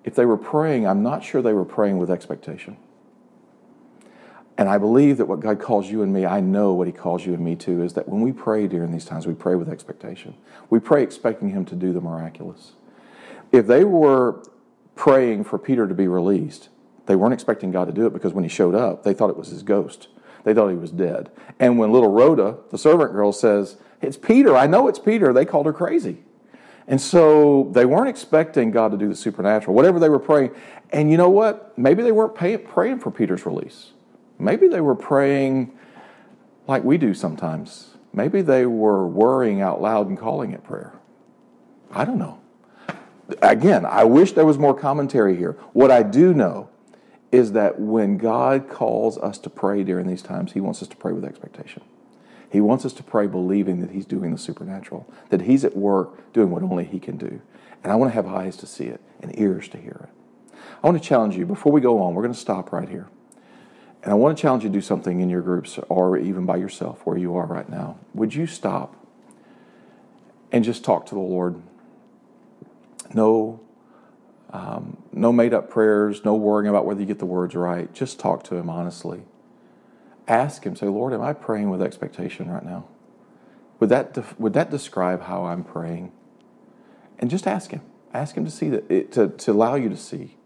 if 0.07 0.15
they 0.15 0.25
were 0.25 0.37
praying, 0.37 0.87
I'm 0.87 1.03
not 1.03 1.21
sure 1.21 1.41
they 1.41 1.51
were 1.51 1.65
praying 1.65 1.97
with 1.97 2.09
expectation. 2.09 2.77
And 4.57 4.69
I 4.69 4.77
believe 4.77 5.17
that 5.17 5.25
what 5.25 5.41
God 5.41 5.59
calls 5.59 5.91
you 5.91 6.01
and 6.01 6.13
me, 6.13 6.25
I 6.25 6.39
know 6.39 6.71
what 6.71 6.87
He 6.87 6.93
calls 6.93 7.25
you 7.25 7.33
and 7.33 7.43
me 7.43 7.57
to, 7.57 7.83
is 7.83 7.91
that 7.95 8.07
when 8.07 8.21
we 8.21 8.31
pray 8.31 8.67
during 8.67 8.93
these 8.93 9.03
times, 9.03 9.27
we 9.27 9.33
pray 9.33 9.55
with 9.55 9.67
expectation. 9.67 10.33
We 10.69 10.79
pray 10.79 11.03
expecting 11.03 11.49
Him 11.49 11.65
to 11.65 11.75
do 11.75 11.91
the 11.91 11.99
miraculous. 11.99 12.71
If 13.51 13.67
they 13.67 13.83
were 13.83 14.41
praying 14.95 15.43
for 15.43 15.59
Peter 15.59 15.89
to 15.89 15.93
be 15.93 16.07
released, 16.07 16.69
they 17.05 17.17
weren't 17.17 17.33
expecting 17.33 17.71
God 17.71 17.87
to 17.87 17.93
do 17.93 18.07
it 18.07 18.13
because 18.13 18.31
when 18.31 18.45
he 18.45 18.49
showed 18.49 18.75
up, 18.75 19.03
they 19.03 19.13
thought 19.13 19.29
it 19.29 19.37
was 19.37 19.49
his 19.49 19.61
ghost. 19.61 20.07
They 20.45 20.53
thought 20.53 20.69
he 20.69 20.77
was 20.77 20.91
dead. 20.91 21.31
And 21.59 21.77
when 21.77 21.91
little 21.91 22.11
Rhoda, 22.11 22.59
the 22.69 22.77
servant 22.77 23.11
girl, 23.11 23.33
says, 23.33 23.75
It's 24.01 24.15
Peter, 24.15 24.55
I 24.55 24.67
know 24.67 24.87
it's 24.87 24.99
Peter, 24.99 25.33
they 25.33 25.43
called 25.43 25.65
her 25.65 25.73
crazy. 25.73 26.19
And 26.87 27.01
so 27.01 27.69
they 27.73 27.85
weren't 27.85 28.07
expecting 28.07 28.71
God 28.71 28.91
to 28.91 28.97
do 28.97 29.09
the 29.09 29.15
supernatural, 29.15 29.75
whatever 29.75 29.99
they 29.99 30.09
were 30.09 30.19
praying. 30.19 30.51
And 30.91 31.11
you 31.11 31.17
know 31.17 31.29
what? 31.29 31.77
Maybe 31.77 32.01
they 32.01 32.13
weren't 32.13 32.33
pay, 32.33 32.57
praying 32.57 32.99
for 32.99 33.11
Peter's 33.11 33.45
release. 33.45 33.91
Maybe 34.39 34.67
they 34.67 34.79
were 34.79 34.95
praying 34.95 35.77
like 36.65 36.83
we 36.83 36.97
do 36.97 37.13
sometimes. 37.13 37.97
Maybe 38.13 38.41
they 38.41 38.65
were 38.65 39.05
worrying 39.05 39.61
out 39.61 39.81
loud 39.81 40.07
and 40.07 40.17
calling 40.17 40.53
it 40.53 40.63
prayer. 40.63 40.93
I 41.91 42.05
don't 42.05 42.17
know. 42.17 42.39
Again, 43.41 43.85
I 43.85 44.05
wish 44.05 44.31
there 44.31 44.45
was 44.45 44.57
more 44.57 44.73
commentary 44.73 45.35
here. 45.35 45.53
What 45.73 45.91
I 45.91 46.03
do 46.03 46.33
know 46.33 46.69
is 47.31 47.51
that 47.51 47.79
when 47.79 48.17
God 48.17 48.69
calls 48.69 49.17
us 49.17 49.37
to 49.39 49.49
pray 49.49 49.83
during 49.83 50.07
these 50.07 50.21
times, 50.21 50.53
He 50.53 50.61
wants 50.61 50.81
us 50.81 50.87
to 50.87 50.95
pray 50.95 51.11
with 51.11 51.25
expectation. 51.25 51.83
He 52.49 52.61
wants 52.61 52.85
us 52.85 52.93
to 52.93 53.03
pray 53.03 53.27
believing 53.27 53.81
that 53.81 53.91
He's 53.91 54.05
doing 54.05 54.31
the 54.31 54.37
supernatural, 54.37 55.11
that 55.29 55.41
He's 55.41 55.65
at 55.65 55.75
work 55.75 56.31
doing 56.33 56.49
what 56.49 56.63
only 56.63 56.85
He 56.85 56.99
can 56.99 57.17
do. 57.17 57.41
And 57.83 57.91
I 57.91 57.95
want 57.95 58.11
to 58.11 58.15
have 58.15 58.27
eyes 58.27 58.57
to 58.57 58.67
see 58.67 58.85
it 58.85 59.01
and 59.21 59.37
ears 59.37 59.67
to 59.69 59.77
hear 59.77 60.09
it. 60.09 60.57
I 60.81 60.87
want 60.87 61.01
to 61.01 61.07
challenge 61.07 61.35
you, 61.35 61.45
before 61.45 61.71
we 61.71 61.81
go 61.81 62.01
on, 62.01 62.13
we're 62.13 62.23
going 62.23 62.33
to 62.33 62.39
stop 62.39 62.71
right 62.71 62.87
here. 62.87 63.07
And 64.03 64.11
I 64.11 64.15
want 64.15 64.37
to 64.37 64.41
challenge 64.41 64.63
you 64.63 64.69
to 64.69 64.73
do 64.73 64.81
something 64.81 65.19
in 65.19 65.29
your 65.29 65.41
groups 65.41 65.79
or 65.89 66.17
even 66.17 66.45
by 66.45 66.57
yourself 66.57 67.05
where 67.05 67.17
you 67.17 67.35
are 67.35 67.45
right 67.45 67.67
now. 67.67 67.97
Would 68.13 68.33
you 68.35 68.47
stop 68.47 68.95
and 70.51 70.63
just 70.63 70.83
talk 70.83 71.05
to 71.07 71.15
the 71.15 71.21
Lord? 71.21 71.61
No, 73.13 73.59
um, 74.51 74.97
no 75.11 75.33
made 75.33 75.53
up 75.53 75.69
prayers, 75.69 76.23
no 76.23 76.35
worrying 76.35 76.69
about 76.69 76.85
whether 76.85 77.01
you 77.01 77.05
get 77.05 77.19
the 77.19 77.25
words 77.25 77.55
right. 77.55 77.91
Just 77.93 78.19
talk 78.19 78.43
to 78.43 78.55
Him 78.55 78.69
honestly 78.69 79.23
ask 80.27 80.63
Him, 80.63 80.75
say, 80.75 80.87
Lord, 80.87 81.13
am 81.13 81.21
I 81.21 81.33
praying 81.33 81.69
with 81.69 81.81
expectation 81.81 82.49
right 82.49 82.65
now? 82.65 82.85
Would 83.79 83.89
that, 83.89 84.13
def- 84.13 84.39
would 84.39 84.53
that 84.53 84.69
describe 84.69 85.23
how 85.23 85.45
I'm 85.45 85.63
praying? 85.63 86.11
And 87.19 87.29
just 87.29 87.47
ask 87.47 87.71
Him. 87.71 87.81
Ask 88.13 88.35
Him 88.35 88.45
to 88.45 88.51
see 88.51 88.69
that, 88.69 88.89
it, 88.89 89.11
to, 89.13 89.29
to 89.29 89.51
allow 89.51 89.75
you 89.75 89.89
to 89.89 89.97
see. 89.97 90.37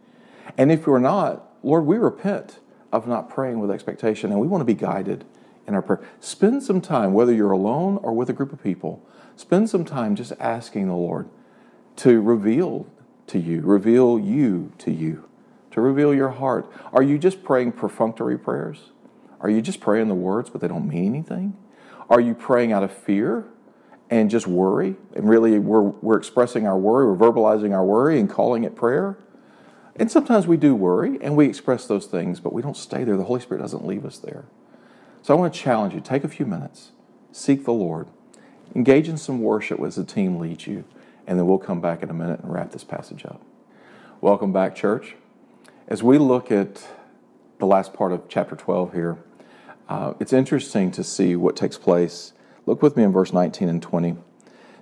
And 0.58 0.72
if 0.72 0.86
you're 0.86 1.00
not, 1.00 1.48
Lord, 1.64 1.86
we 1.86 1.98
repent 1.98 2.60
of 2.92 3.08
not 3.08 3.30
praying 3.30 3.60
with 3.60 3.72
expectation 3.72 4.32
and 4.32 4.40
we 4.40 4.48
want 4.48 4.62
to 4.62 4.66
be 4.66 4.74
guided 4.74 5.26
in 5.68 5.76
our 5.76 5.82
prayer. 5.82 6.02
Spend 6.20 6.64
some 6.64 6.82
time, 6.82 7.14
whether 7.14 7.34
you're 7.34 7.52
alone 7.52 7.98
or 8.02 8.14
with 8.14 8.30
a 8.30 8.34
group 8.34 8.52
of 8.52 8.62
people, 8.62 9.06
spend 9.36 9.70
some 9.70 9.86
time 9.86 10.16
just 10.16 10.34
asking 10.40 10.88
the 10.88 10.96
Lord 10.96 11.30
to 11.98 12.22
reveal 12.22 12.88
to 13.28 13.40
you, 13.40 13.62
reveal 13.62 14.20
you 14.20 14.74
to 14.80 14.92
you, 14.92 15.30
to 15.72 15.80
reveal 15.80 16.14
your 16.14 16.30
heart. 16.30 16.70
Are 16.92 17.04
you 17.04 17.18
just 17.18 17.44
praying 17.44 17.74
perfunctory 17.74 18.38
prayers? 18.38 18.92
Are 19.42 19.50
you 19.50 19.62
just 19.62 19.80
praying 19.80 20.08
the 20.08 20.16
words, 20.16 20.50
but 20.50 20.62
they 20.62 20.68
don't 20.68 20.88
mean 20.88 21.08
anything? 21.08 21.58
Are 22.10 22.22
you 22.22 22.34
praying 22.34 22.72
out 22.72 22.84
of 22.84 22.92
fear 22.92 23.46
and 24.10 24.30
just 24.30 24.46
worry? 24.46 24.96
And 25.16 25.28
really, 25.28 25.58
we're, 25.58 25.82
we're 25.82 26.18
expressing 26.18 26.68
our 26.68 26.78
worry, 26.78 27.12
we're 27.12 27.32
verbalizing 27.32 27.74
our 27.74 27.84
worry 27.84 28.20
and 28.20 28.30
calling 28.30 28.64
it 28.64 28.76
prayer? 28.76 29.18
And 29.96 30.12
sometimes 30.12 30.48
we 30.48 30.58
do 30.58 30.76
worry 30.76 31.18
and 31.22 31.36
we 31.36 31.48
express 31.48 31.86
those 31.86 32.06
things, 32.06 32.40
but 32.40 32.54
we 32.54 32.62
don't 32.62 32.78
stay 32.78 33.04
there. 33.04 33.18
The 33.18 33.24
Holy 33.24 33.42
Spirit 33.42 33.62
doesn't 33.62 33.86
leave 33.86 34.06
us 34.06 34.18
there. 34.18 34.46
So 35.22 35.36
I 35.36 35.38
want 35.38 35.54
to 35.54 35.60
challenge 35.60 35.94
you 35.94 36.02
take 36.02 36.24
a 36.24 36.28
few 36.28 36.46
minutes, 36.46 36.92
seek 37.32 37.66
the 37.66 37.74
Lord, 37.74 38.08
engage 38.76 39.08
in 39.08 39.18
some 39.18 39.42
worship 39.42 39.80
as 39.82 39.96
the 39.96 40.04
team 40.04 40.40
leads 40.40 40.66
you, 40.66 40.84
and 41.28 41.38
then 41.38 41.46
we'll 41.46 41.60
come 41.60 41.82
back 41.82 42.02
in 42.02 42.10
a 42.10 42.14
minute 42.14 42.40
and 42.40 42.52
wrap 42.52 42.72
this 42.72 42.84
passage 42.84 43.26
up. 43.26 43.42
Welcome 44.22 44.52
back, 44.52 44.76
church. 44.76 45.16
As 45.88 46.02
we 46.02 46.18
look 46.18 46.52
at 46.52 46.88
the 47.60 47.66
last 47.66 47.94
part 47.94 48.12
of 48.12 48.28
chapter 48.28 48.56
12 48.56 48.94
here, 48.94 49.18
uh, 49.90 50.14
it's 50.20 50.34
interesting 50.34 50.92
to 50.92 51.04
see 51.04 51.36
what 51.36 51.56
takes 51.56 51.78
place. 51.78 52.34
Look 52.66 52.82
with 52.82 52.96
me 52.96 53.04
in 53.04 53.12
verse 53.12 53.34
19 53.34 53.70
and 53.70 53.82
20. 53.82 54.10
It 54.10 54.18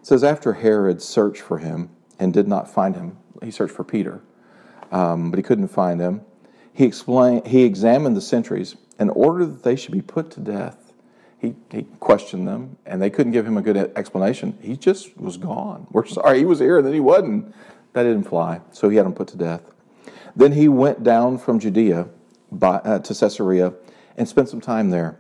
says, 0.04 0.24
After 0.24 0.54
Herod 0.54 1.02
searched 1.02 1.42
for 1.42 1.58
him 1.58 1.90
and 2.20 2.34
did 2.34 2.48
not 2.48 2.70
find 2.70 2.96
him, 2.96 3.18
he 3.44 3.52
searched 3.52 3.74
for 3.74 3.84
Peter, 3.84 4.22
um, 4.92 5.32
but 5.32 5.38
he 5.38 5.44
couldn't 5.44 5.70
find 5.70 6.00
him. 6.00 6.22
He, 6.74 6.86
explained, 6.86 7.48
he 7.48 7.64
examined 7.64 8.16
the 8.16 8.22
sentries 8.22 8.76
and 8.98 9.12
ordered 9.12 9.48
that 9.48 9.64
they 9.64 9.76
should 9.76 9.94
be 9.94 10.02
put 10.02 10.32
to 10.32 10.40
death. 10.40 10.94
He, 11.38 11.56
he 11.72 11.84
questioned 12.00 12.48
them, 12.48 12.78
and 12.86 13.02
they 13.02 13.10
couldn't 13.10 13.32
give 13.32 13.46
him 13.46 13.58
a 13.58 13.62
good 13.62 13.78
explanation. 13.96 14.58
He 14.62 14.76
just 14.76 15.18
was 15.18 15.38
gone. 15.38 15.88
We're 15.92 16.06
sorry, 16.06 16.40
he 16.40 16.46
was 16.46 16.60
here, 16.60 16.78
and 16.78 16.86
then 16.86 16.94
he 16.94 17.00
wasn't. 17.00 17.54
That 17.94 18.04
didn't 18.04 18.24
fly, 18.24 18.62
so 18.72 18.90
he 18.90 18.98
had 18.98 19.06
him 19.06 19.14
put 19.14 19.30
to 19.30 19.38
death. 19.38 19.62
Then 20.36 20.52
he 20.52 20.68
went 20.68 21.04
down 21.04 21.38
from 21.38 21.60
Judea 21.60 22.08
by, 22.52 22.76
uh, 22.78 23.00
to 23.00 23.14
Caesarea 23.14 23.74
and 24.20 24.28
spent 24.28 24.50
some 24.50 24.62
time 24.62 24.92
there. 24.92 25.18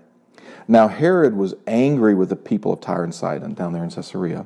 Now, 0.68 0.90
Herod 0.90 1.36
was 1.36 1.56
angry 1.66 2.14
with 2.14 2.30
the 2.30 2.36
people 2.36 2.74
of 2.74 2.82
Tyre 2.82 3.04
and 3.04 3.16
Sidon 3.16 3.56
down 3.56 3.74
there 3.74 3.84
in 3.84 3.90
Caesarea. 3.90 4.46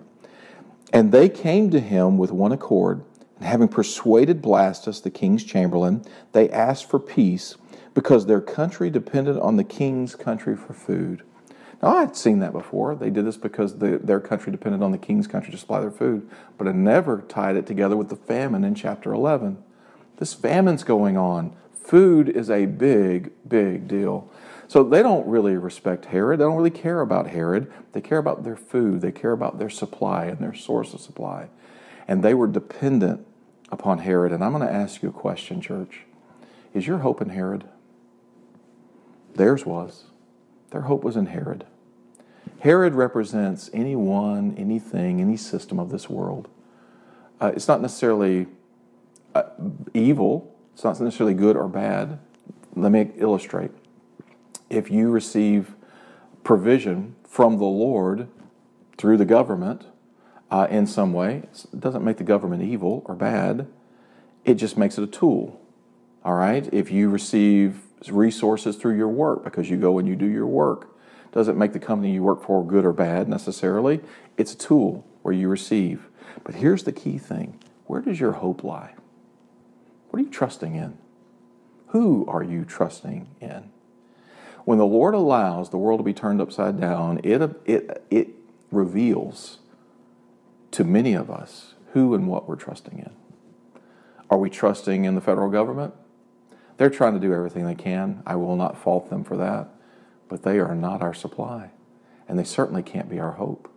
And 0.94 1.12
they 1.12 1.28
came 1.28 1.72
to 1.72 1.82
him 1.82 2.18
with 2.18 2.32
one 2.32 2.54
accord, 2.54 3.04
and 3.38 3.48
having 3.48 3.68
persuaded 3.68 4.42
Blastus, 4.42 5.02
the 5.02 5.10
king's 5.10 5.44
chamberlain, 5.44 6.06
they 6.32 6.50
asked 6.52 6.90
for 6.90 7.00
peace 7.00 7.58
because 7.94 8.26
their 8.26 8.40
country 8.40 8.90
depended 8.90 9.38
on 9.38 9.58
the 9.58 9.64
king's 9.64 10.16
country 10.16 10.56
for 10.56 10.74
food. 10.74 11.24
Now, 11.82 11.98
I'd 11.98 12.16
seen 12.16 12.40
that 12.40 12.54
before. 12.54 12.96
They 12.96 13.10
did 13.10 13.26
this 13.26 13.36
because 13.36 13.80
the, 13.80 13.98
their 13.98 14.22
country 14.22 14.52
depended 14.52 14.82
on 14.82 14.92
the 14.92 14.98
king's 14.98 15.28
country 15.28 15.52
to 15.52 15.58
supply 15.58 15.82
their 15.82 15.92
food, 15.92 16.30
but 16.58 16.68
I 16.68 16.72
never 16.72 17.22
tied 17.28 17.58
it 17.58 17.66
together 17.66 17.98
with 17.98 18.10
the 18.10 18.16
famine 18.16 18.64
in 18.64 18.76
chapter 18.76 19.14
11. 19.14 19.62
This 20.18 20.34
famine's 20.34 20.84
going 20.84 21.18
on. 21.18 21.56
Food 21.74 22.30
is 22.30 22.50
a 22.50 22.68
big, 22.68 23.32
big 23.48 23.88
deal. 23.88 24.32
So 24.68 24.84
they 24.84 25.04
don't 25.04 25.28
really 25.28 25.58
respect 25.58 26.06
Herod. 26.06 26.40
They 26.40 26.44
don't 26.44 26.56
really 26.56 26.70
care 26.72 27.02
about 27.02 27.28
Herod. 27.28 27.72
They 27.92 28.02
care 28.02 28.18
about 28.18 28.44
their 28.44 28.56
food. 28.56 29.02
They 29.02 29.12
care 29.12 29.32
about 29.32 29.60
their 29.60 29.70
supply 29.70 30.26
and 30.26 30.40
their 30.40 30.54
source 30.54 30.94
of 30.94 31.02
supply. 31.02 31.50
And 32.08 32.24
they 32.24 32.34
were 32.34 32.48
dependent 32.48 33.26
upon 33.72 34.00
Herod. 34.00 34.32
And 34.32 34.44
I'm 34.44 34.52
going 34.52 34.66
to 34.66 34.74
ask 34.74 35.04
you 35.04 35.10
a 35.10 35.14
question, 35.14 35.62
church. 35.62 36.02
Is 36.74 36.88
your 36.88 37.00
hope 37.00 37.22
in 37.22 37.30
Herod? 37.30 37.66
Theirs 39.36 39.66
was. 39.66 40.06
Their 40.72 40.82
hope 40.82 41.04
was 41.04 41.16
in 41.16 41.28
Herod. 41.28 41.66
Herod 42.60 42.96
represents 42.96 43.70
anyone, 43.74 44.56
anything, 44.58 45.20
any 45.20 45.38
system 45.38 45.80
of 45.80 45.90
this 45.90 46.10
world. 46.10 46.48
Uh, 47.42 47.52
it's 47.56 47.68
not 47.68 47.82
necessarily 47.82 48.48
uh, 49.36 49.44
evil, 49.94 50.56
it's 50.74 50.84
not 50.84 51.00
necessarily 51.00 51.34
good 51.34 51.58
or 51.58 51.68
bad. 51.68 52.20
Let 52.76 52.92
me 52.92 53.12
illustrate. 53.18 53.72
If 54.74 54.90
you 54.90 55.10
receive 55.10 55.76
provision 56.44 57.16
from 57.28 57.58
the 57.58 57.66
Lord 57.66 58.28
through 58.98 59.18
the 59.18 59.26
government 59.26 59.86
uh, 60.50 60.68
in 60.70 60.88
some 60.88 61.14
way, 61.14 61.44
it 61.72 61.80
doesn't 61.80 62.04
make 62.04 62.18
the 62.18 62.24
government 62.24 62.64
evil 62.64 63.04
or 63.06 63.16
bad, 63.16 63.68
it 64.46 64.56
just 64.56 64.78
makes 64.78 64.98
it 64.98 65.04
a 65.04 65.08
tool. 65.08 65.62
All 66.26 66.34
right? 66.34 66.68
If 66.74 66.92
you 66.92 67.10
receive 67.10 67.82
resources 68.12 68.76
through 68.76 68.98
your 68.98 69.08
work 69.08 69.44
because 69.44 69.70
you 69.70 69.78
go 69.78 70.00
and 70.00 70.08
you 70.08 70.16
do 70.16 70.28
your 70.28 70.48
work. 70.48 70.90
Doesn't 71.32 71.58
make 71.58 71.74
the 71.74 71.80
company 71.80 72.14
you 72.14 72.24
work 72.24 72.44
for 72.44 72.66
good 72.66 72.86
or 72.86 72.94
bad 72.94 73.28
necessarily. 73.28 74.02
It's 74.38 74.54
a 74.54 74.58
tool 74.58 75.06
where 75.22 75.34
you 75.34 75.48
receive. 75.48 76.08
But 76.44 76.56
here's 76.56 76.84
the 76.84 76.92
key 76.92 77.18
thing 77.18 77.60
where 77.88 78.02
does 78.02 78.20
your 78.20 78.34
hope 78.34 78.64
lie? 78.64 78.94
What 80.10 80.20
are 80.20 80.24
you 80.24 80.30
trusting 80.30 80.76
in? 80.76 80.98
Who 81.88 82.26
are 82.28 82.44
you 82.44 82.66
trusting 82.66 83.28
in? 83.40 83.73
When 84.66 84.78
the 84.78 84.86
Lord 84.86 85.14
allows 85.14 85.70
the 85.70 85.78
world 85.78 86.00
to 86.00 86.04
be 86.04 86.14
turned 86.14 86.42
upside 86.42 86.80
down, 86.80 87.20
it, 87.24 87.42
it, 87.66 88.06
it 88.10 88.30
reveals 88.72 89.60
to 90.72 90.84
many 90.84 91.14
of 91.14 91.30
us 91.30 91.74
who 91.92 92.16
and 92.16 92.28
what 92.28 92.48
we're 92.48 92.56
trusting 92.56 92.98
in. 93.00 93.12
Are 94.30 94.38
we 94.38 94.50
trusting 94.50 95.06
in 95.06 95.16
the 95.16 95.22
federal 95.22 95.50
government? 95.50 95.94
They're 96.78 96.90
trying 96.90 97.14
to 97.14 97.20
do 97.20 97.34
everything 97.34 97.66
they 97.66 97.76
can. 97.76 98.24
I 98.26 98.36
will 98.36 98.56
not 98.56 98.78
fault 98.78 99.10
them 99.10 99.24
for 99.24 99.38
that. 99.38 99.70
But 100.28 100.44
they 100.44 100.60
are 100.60 100.76
not 100.76 101.02
our 101.02 101.14
supply. 101.14 101.72
And 102.28 102.40
they 102.40 102.44
certainly 102.44 102.82
can't 102.82 103.10
be 103.10 103.20
our 103.20 103.34
hope. 103.34 103.70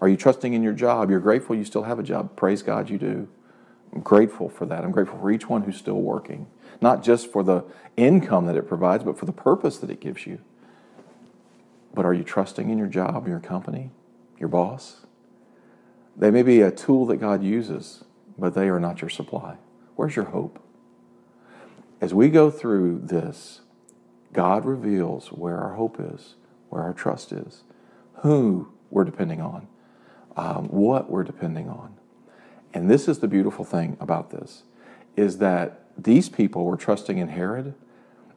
Are 0.00 0.08
you 0.08 0.16
trusting 0.16 0.52
in 0.52 0.62
your 0.62 0.72
job? 0.72 1.10
You're 1.10 1.20
grateful 1.20 1.54
you 1.54 1.64
still 1.64 1.84
have 1.84 1.98
a 1.98 2.02
job. 2.02 2.34
Praise 2.34 2.62
God 2.62 2.90
you 2.90 2.98
do. 2.98 3.28
I'm 3.92 4.00
grateful 4.00 4.48
for 4.48 4.66
that. 4.66 4.84
I'm 4.84 4.90
grateful 4.90 5.18
for 5.18 5.30
each 5.30 5.48
one 5.48 5.62
who's 5.62 5.76
still 5.76 6.00
working, 6.00 6.46
not 6.80 7.02
just 7.02 7.30
for 7.30 7.42
the 7.42 7.64
income 7.96 8.46
that 8.46 8.56
it 8.56 8.68
provides, 8.68 9.04
but 9.04 9.18
for 9.18 9.26
the 9.26 9.32
purpose 9.32 9.78
that 9.78 9.90
it 9.90 10.00
gives 10.00 10.26
you. 10.26 10.40
But 11.94 12.04
are 12.04 12.14
you 12.14 12.22
trusting 12.22 12.70
in 12.70 12.78
your 12.78 12.86
job, 12.86 13.26
your 13.26 13.40
company, 13.40 13.90
your 14.38 14.48
boss? 14.48 15.06
They 16.16 16.30
may 16.30 16.42
be 16.42 16.60
a 16.60 16.70
tool 16.70 17.06
that 17.06 17.16
God 17.16 17.42
uses, 17.42 18.04
but 18.36 18.54
they 18.54 18.68
are 18.68 18.80
not 18.80 19.00
your 19.00 19.10
supply. 19.10 19.56
Where's 19.96 20.16
your 20.16 20.26
hope? 20.26 20.62
As 22.00 22.14
we 22.14 22.28
go 22.28 22.50
through 22.50 23.00
this, 23.02 23.60
God 24.32 24.64
reveals 24.64 25.28
where 25.32 25.58
our 25.58 25.74
hope 25.74 25.96
is, 25.98 26.34
where 26.68 26.82
our 26.82 26.92
trust 26.92 27.32
is, 27.32 27.64
who 28.22 28.72
we're 28.90 29.04
depending 29.04 29.40
on, 29.40 29.66
um, 30.36 30.68
what 30.68 31.10
we're 31.10 31.24
depending 31.24 31.68
on. 31.68 31.96
And 32.74 32.90
this 32.90 33.08
is 33.08 33.18
the 33.18 33.28
beautiful 33.28 33.64
thing 33.64 33.96
about 33.98 34.30
this, 34.30 34.62
is 35.16 35.38
that 35.38 35.87
these 35.98 36.28
people 36.28 36.64
were 36.64 36.76
trusting 36.76 37.18
in 37.18 37.28
Herod, 37.28 37.74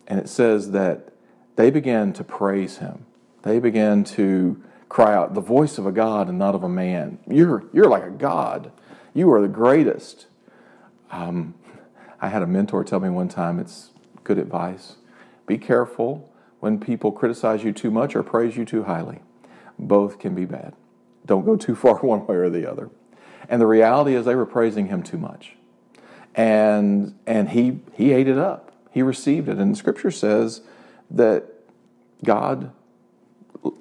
and 0.08 0.20
it 0.20 0.28
says 0.28 0.72
that 0.72 1.14
they 1.56 1.70
began 1.70 2.12
to 2.14 2.24
praise 2.24 2.78
him. 2.78 3.06
They 3.44 3.60
began 3.60 4.04
to 4.06 4.62
cry 4.90 5.14
out, 5.14 5.34
the 5.34 5.42
voice 5.42 5.78
of 5.78 5.86
a 5.86 5.92
God 5.92 6.28
and 6.28 6.38
not 6.38 6.56
of 6.56 6.64
a 6.64 6.70
man. 6.70 7.20
You're, 7.28 7.64
you're 7.72 7.88
like 7.88 8.04
a 8.04 8.10
God. 8.10 8.72
You 9.14 9.32
are 9.32 9.42
the 9.42 9.48
greatest. 9.48 10.28
Um, 11.12 11.56
I 12.20 12.30
had 12.30 12.42
a 12.42 12.48
mentor 12.48 12.84
tell 12.84 13.00
me 13.00 13.10
one 13.10 13.30
time 13.30 13.60
it's 13.60 13.92
good 14.24 14.38
advice. 14.38 14.98
Be 15.46 15.58
careful 15.58 16.30
when 16.60 16.80
people 16.80 17.12
criticize 17.12 17.64
you 17.64 17.72
too 17.72 17.92
much 17.92 18.16
or 18.16 18.24
praise 18.24 18.58
you 18.58 18.66
too 18.66 18.84
highly. 18.84 19.20
Both 19.80 20.20
can 20.20 20.36
be 20.36 20.46
bad. 20.46 20.74
Don't 21.26 21.46
go 21.46 21.56
too 21.56 21.76
far 21.76 21.96
one 22.02 22.26
way 22.28 22.36
or 22.36 22.50
the 22.50 22.70
other. 22.70 22.90
And 23.50 23.62
the 23.62 23.68
reality 23.68 24.16
is 24.16 24.26
they 24.26 24.36
were 24.36 24.46
praising 24.46 24.88
him 24.88 25.04
too 25.04 25.18
much. 25.18 25.56
And 26.36 27.18
and 27.28 27.50
he 27.50 27.80
he 27.94 28.14
ate 28.14 28.28
it 28.28 28.38
up. 28.38 28.72
He 28.92 29.02
received 29.02 29.50
it. 29.50 29.58
And 29.58 29.74
the 29.74 29.78
scripture 29.78 30.12
says 30.12 30.62
that 31.10 31.46
God 32.24 32.72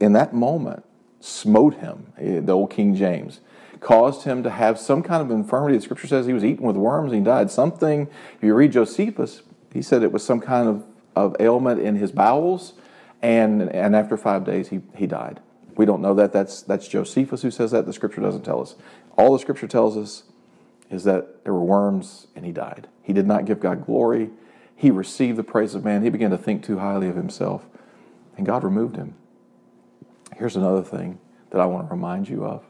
in 0.00 0.12
that 0.12 0.34
moment 0.34 0.84
smote 1.20 1.74
him, 1.74 2.12
the 2.18 2.52
old 2.52 2.70
King 2.70 2.94
James 2.94 3.40
caused 3.80 4.24
him 4.24 4.42
to 4.42 4.50
have 4.50 4.78
some 4.78 5.02
kind 5.02 5.22
of 5.22 5.30
infirmity. 5.30 5.76
The 5.76 5.82
scripture 5.82 6.06
says 6.06 6.26
he 6.26 6.32
was 6.32 6.44
eaten 6.44 6.66
with 6.66 6.76
worms 6.76 7.12
and 7.12 7.20
he 7.20 7.24
died. 7.24 7.50
Something, 7.50 8.08
if 8.36 8.42
you 8.42 8.54
read 8.54 8.72
Josephus, 8.72 9.42
he 9.72 9.82
said 9.82 10.02
it 10.02 10.12
was 10.12 10.24
some 10.24 10.40
kind 10.40 10.68
of, 10.68 10.84
of 11.16 11.36
ailment 11.40 11.80
in 11.80 11.96
his 11.96 12.12
bowels, 12.12 12.74
and, 13.22 13.62
and 13.62 13.96
after 13.96 14.16
five 14.16 14.44
days 14.44 14.68
he, 14.68 14.80
he 14.94 15.06
died. 15.06 15.40
We 15.76 15.86
don't 15.86 16.02
know 16.02 16.14
that. 16.14 16.32
That's, 16.32 16.62
that's 16.62 16.88
Josephus 16.88 17.42
who 17.42 17.50
says 17.50 17.70
that. 17.70 17.86
The 17.86 17.92
scripture 17.92 18.20
doesn't 18.20 18.42
tell 18.42 18.60
us. 18.60 18.76
All 19.16 19.32
the 19.32 19.38
scripture 19.38 19.66
tells 19.66 19.96
us 19.96 20.24
is 20.90 21.04
that 21.04 21.44
there 21.44 21.54
were 21.54 21.64
worms 21.64 22.26
and 22.34 22.44
he 22.44 22.52
died. 22.52 22.88
He 23.02 23.12
did 23.12 23.26
not 23.26 23.44
give 23.44 23.60
God 23.60 23.86
glory. 23.86 24.30
He 24.74 24.90
received 24.90 25.38
the 25.38 25.44
praise 25.44 25.74
of 25.74 25.84
man. 25.84 26.02
He 26.02 26.10
began 26.10 26.30
to 26.30 26.38
think 26.38 26.64
too 26.64 26.78
highly 26.78 27.08
of 27.08 27.16
himself, 27.16 27.66
and 28.36 28.44
God 28.44 28.64
removed 28.64 28.96
him. 28.96 29.14
Here's 30.36 30.56
another 30.56 30.82
thing 30.82 31.18
that 31.50 31.60
I 31.60 31.66
want 31.66 31.88
to 31.88 31.94
remind 31.94 32.28
you 32.28 32.44
of 32.44 32.64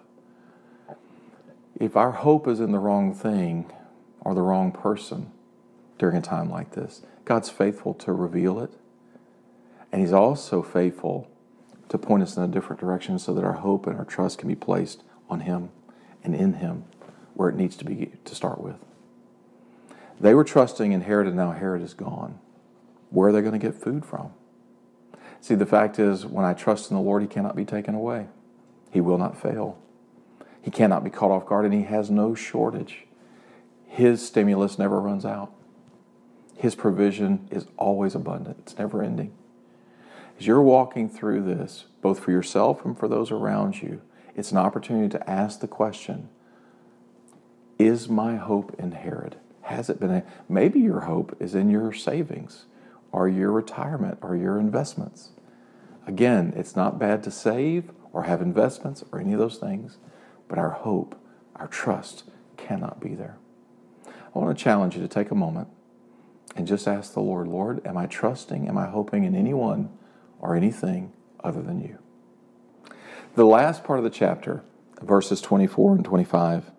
if 1.78 1.96
our 1.96 2.10
hope 2.12 2.46
is 2.46 2.60
in 2.60 2.72
the 2.72 2.78
wrong 2.78 3.14
thing 3.14 3.72
or 4.20 4.34
the 4.34 4.42
wrong 4.42 4.70
person 4.70 5.30
during 5.98 6.16
a 6.16 6.20
time 6.20 6.50
like 6.50 6.72
this, 6.72 7.02
God's 7.24 7.48
faithful 7.48 7.94
to 7.94 8.12
reveal 8.12 8.60
it. 8.60 8.72
And 9.92 10.00
He's 10.00 10.12
also 10.12 10.62
faithful 10.62 11.30
to 11.88 11.98
point 11.98 12.22
us 12.22 12.36
in 12.36 12.42
a 12.42 12.48
different 12.48 12.80
direction 12.80 13.18
so 13.18 13.32
that 13.34 13.44
our 13.44 13.54
hope 13.54 13.86
and 13.86 13.96
our 13.96 14.04
trust 14.04 14.38
can 14.38 14.48
be 14.48 14.54
placed 14.54 15.02
on 15.28 15.40
Him 15.40 15.70
and 16.22 16.34
in 16.34 16.54
Him 16.54 16.84
where 17.40 17.48
it 17.48 17.56
needs 17.56 17.74
to 17.74 17.86
be 17.86 18.12
to 18.26 18.34
start 18.34 18.60
with. 18.60 18.76
They 20.20 20.34
were 20.34 20.44
trusting 20.44 20.92
in 20.92 21.00
Herod, 21.00 21.26
and 21.26 21.36
now 21.36 21.52
Herod 21.52 21.80
is 21.80 21.94
gone. 21.94 22.38
Where 23.08 23.30
are 23.30 23.32
they 23.32 23.40
going 23.40 23.58
to 23.58 23.58
get 23.58 23.74
food 23.74 24.04
from? 24.04 24.34
See, 25.40 25.54
the 25.54 25.64
fact 25.64 25.98
is, 25.98 26.26
when 26.26 26.44
I 26.44 26.52
trust 26.52 26.90
in 26.90 26.98
the 26.98 27.02
Lord, 27.02 27.22
He 27.22 27.28
cannot 27.28 27.56
be 27.56 27.64
taken 27.64 27.94
away, 27.94 28.26
He 28.90 29.00
will 29.00 29.16
not 29.16 29.40
fail. 29.40 29.78
He 30.60 30.70
cannot 30.70 31.02
be 31.02 31.08
caught 31.08 31.30
off 31.30 31.46
guard, 31.46 31.64
and 31.64 31.72
he 31.72 31.84
has 31.84 32.10
no 32.10 32.34
shortage. 32.34 33.06
His 33.86 34.26
stimulus 34.26 34.78
never 34.78 35.00
runs 35.00 35.24
out. 35.24 35.50
His 36.58 36.74
provision 36.74 37.48
is 37.50 37.68
always 37.78 38.14
abundant, 38.14 38.58
it's 38.58 38.76
never 38.76 39.02
ending. 39.02 39.32
As 40.38 40.46
you're 40.46 40.60
walking 40.60 41.08
through 41.08 41.44
this, 41.44 41.86
both 42.02 42.20
for 42.20 42.32
yourself 42.32 42.84
and 42.84 42.98
for 42.98 43.08
those 43.08 43.30
around 43.30 43.80
you, 43.80 44.02
it's 44.36 44.52
an 44.52 44.58
opportunity 44.58 45.08
to 45.08 45.30
ask 45.30 45.60
the 45.60 45.66
question 45.66 46.28
Is 47.80 48.08
my 48.10 48.36
hope 48.36 48.74
in 48.78 48.92
Herod? 48.92 49.36
Has 49.62 49.88
it 49.88 49.98
been? 49.98 50.22
Maybe 50.48 50.80
your 50.80 51.00
hope 51.00 51.34
is 51.40 51.54
in 51.54 51.70
your 51.70 51.94
savings 51.94 52.66
or 53.10 53.26
your 53.26 53.50
retirement 53.52 54.18
or 54.20 54.36
your 54.36 54.58
investments. 54.58 55.30
Again, 56.06 56.52
it's 56.56 56.76
not 56.76 56.98
bad 56.98 57.22
to 57.22 57.30
save 57.30 57.90
or 58.12 58.24
have 58.24 58.42
investments 58.42 59.02
or 59.10 59.18
any 59.18 59.32
of 59.32 59.38
those 59.38 59.56
things 59.56 59.96
but 60.50 60.58
our 60.58 60.70
hope, 60.70 61.14
our 61.56 61.68
trust 61.68 62.24
cannot 62.56 63.00
be 63.00 63.14
there. 63.14 63.38
I 64.06 64.38
want 64.38 64.58
to 64.58 64.62
challenge 64.62 64.96
you 64.96 65.00
to 65.00 65.08
take 65.08 65.30
a 65.30 65.34
moment 65.34 65.68
and 66.56 66.66
just 66.66 66.88
ask 66.88 67.14
the 67.14 67.20
Lord, 67.20 67.46
Lord, 67.48 67.86
am 67.86 67.96
I 67.96 68.06
trusting, 68.06 68.68
am 68.68 68.76
I 68.76 68.88
hoping 68.88 69.22
in 69.22 69.36
anyone 69.36 69.88
or 70.40 70.56
anything 70.56 71.12
other 71.42 71.62
than 71.62 71.80
you? 71.80 71.98
The 73.36 73.46
last 73.46 73.84
part 73.84 74.00
of 74.00 74.04
the 74.04 74.10
chapter, 74.10 74.64
verses 75.00 75.40
24 75.40 75.94
and 75.94 76.04
25, 76.04 76.72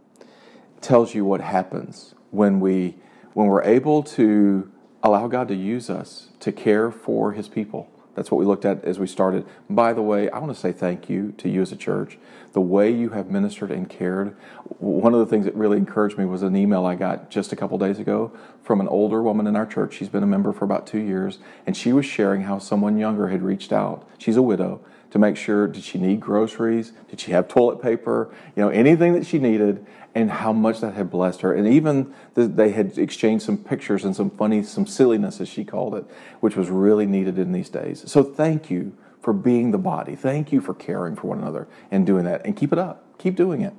tells 0.82 1.13
you 1.13 1.24
what 1.26 1.41
happens 1.41 2.15
when 2.32 2.60
we 2.60 2.96
when 3.34 3.48
we're 3.48 3.63
able 3.63 4.04
to 4.04 4.70
allow 5.04 5.28
God 5.28 5.48
to 5.48 5.56
use 5.56 5.89
us 5.89 6.30
to 6.39 6.52
care 6.52 6.91
for 6.91 7.32
his 7.34 7.48
people, 7.48 7.89
That's 8.13 8.30
what 8.30 8.39
we 8.39 8.46
looked 8.46 8.65
at 8.65 8.84
as 8.84 9.00
we 9.00 9.08
started. 9.08 9.46
By 9.70 9.94
the 9.94 10.02
way, 10.02 10.30
I 10.30 10.39
want 10.39 10.54
to 10.54 10.60
say 10.60 10.74
thank 10.74 11.10
you 11.10 11.34
to 11.38 11.48
you 11.48 11.62
as 11.62 11.72
a 11.72 11.78
church. 11.78 12.20
The 12.52 12.60
way 12.60 12.91
you 12.91 13.10
have 13.12 13.32
ministered 13.32 13.72
and 13.72 13.89
cared. 13.89 14.36
One 14.80 15.13
of 15.13 15.22
the 15.22 15.26
things 15.26 15.46
that 15.46 15.56
really 15.56 15.78
encouraged 15.78 16.17
me 16.17 16.26
was 16.26 16.44
an 16.44 16.56
email 16.58 16.86
I 16.86 16.96
got 16.96 17.30
just 17.30 17.54
a 17.54 17.56
couple 17.56 17.78
days 17.78 18.00
ago 18.00 18.34
from 18.62 18.82
an 18.82 18.89
older 18.89 19.22
woman 19.22 19.48
in 19.48 19.56
our 19.56 19.65
church. 19.65 19.94
She's 19.94 20.10
been 20.10 20.24
a 20.24 20.28
member 20.28 20.52
for 20.52 20.65
about 20.65 20.86
two 20.86 21.00
years, 21.00 21.39
and 21.65 21.76
she 21.78 21.94
was 21.94 22.06
sharing 22.06 22.41
how 22.41 22.60
someone 22.60 22.98
younger 22.98 23.30
had 23.30 23.41
reached 23.41 23.72
out. 23.72 24.06
She's 24.17 24.36
a 24.36 24.41
widow 24.41 24.82
to 25.12 25.19
make 25.19 25.38
sure 25.38 25.67
did 25.67 25.84
she 25.84 25.97
need 25.97 26.19
groceries? 26.19 26.93
Did 27.10 27.19
she 27.19 27.32
have 27.32 27.47
toilet 27.47 27.82
paper? 27.82 28.34
You 28.56 28.63
know, 28.63 28.69
anything 28.69 29.13
that 29.13 29.26
she 29.26 29.39
needed 29.39 29.86
and 30.15 30.30
how 30.30 30.52
much 30.52 30.82
that 30.82 30.93
had 30.93 31.10
blessed 31.10 31.41
her. 31.41 31.54
And 31.54 31.67
even 31.67 32.13
the, 32.34 32.47
they 32.47 32.71
had 32.71 32.97
exchanged 32.97 33.45
some 33.45 33.58
pictures 33.58 34.04
and 34.04 34.15
some 34.15 34.30
funny, 34.30 34.63
some 34.63 34.86
silliness, 34.86 35.39
as 35.39 35.47
she 35.47 35.63
called 35.63 35.95
it, 35.95 36.06
which 36.39 36.56
was 36.56 36.69
really 36.69 37.06
needed 37.06 37.38
in 37.38 37.52
these 37.52 37.69
days. 37.69 38.10
So 38.10 38.24
thank 38.24 38.69
you 38.69 38.95
for 39.21 39.34
being 39.34 39.71
the 39.71 39.78
body. 39.78 40.15
Thank 40.15 40.52
you 40.52 40.60
for 40.60 40.74
caring 40.74 41.15
for 41.15 41.28
one 41.28 41.39
another 41.39 41.67
and 41.91 42.06
doing 42.06 42.26
that. 42.26 42.45
And 42.45 42.58
keep 42.58 42.74
it 42.74 42.80
up. 42.80 43.17
Keep 43.19 43.36
doing 43.36 43.62
it. 43.62 43.74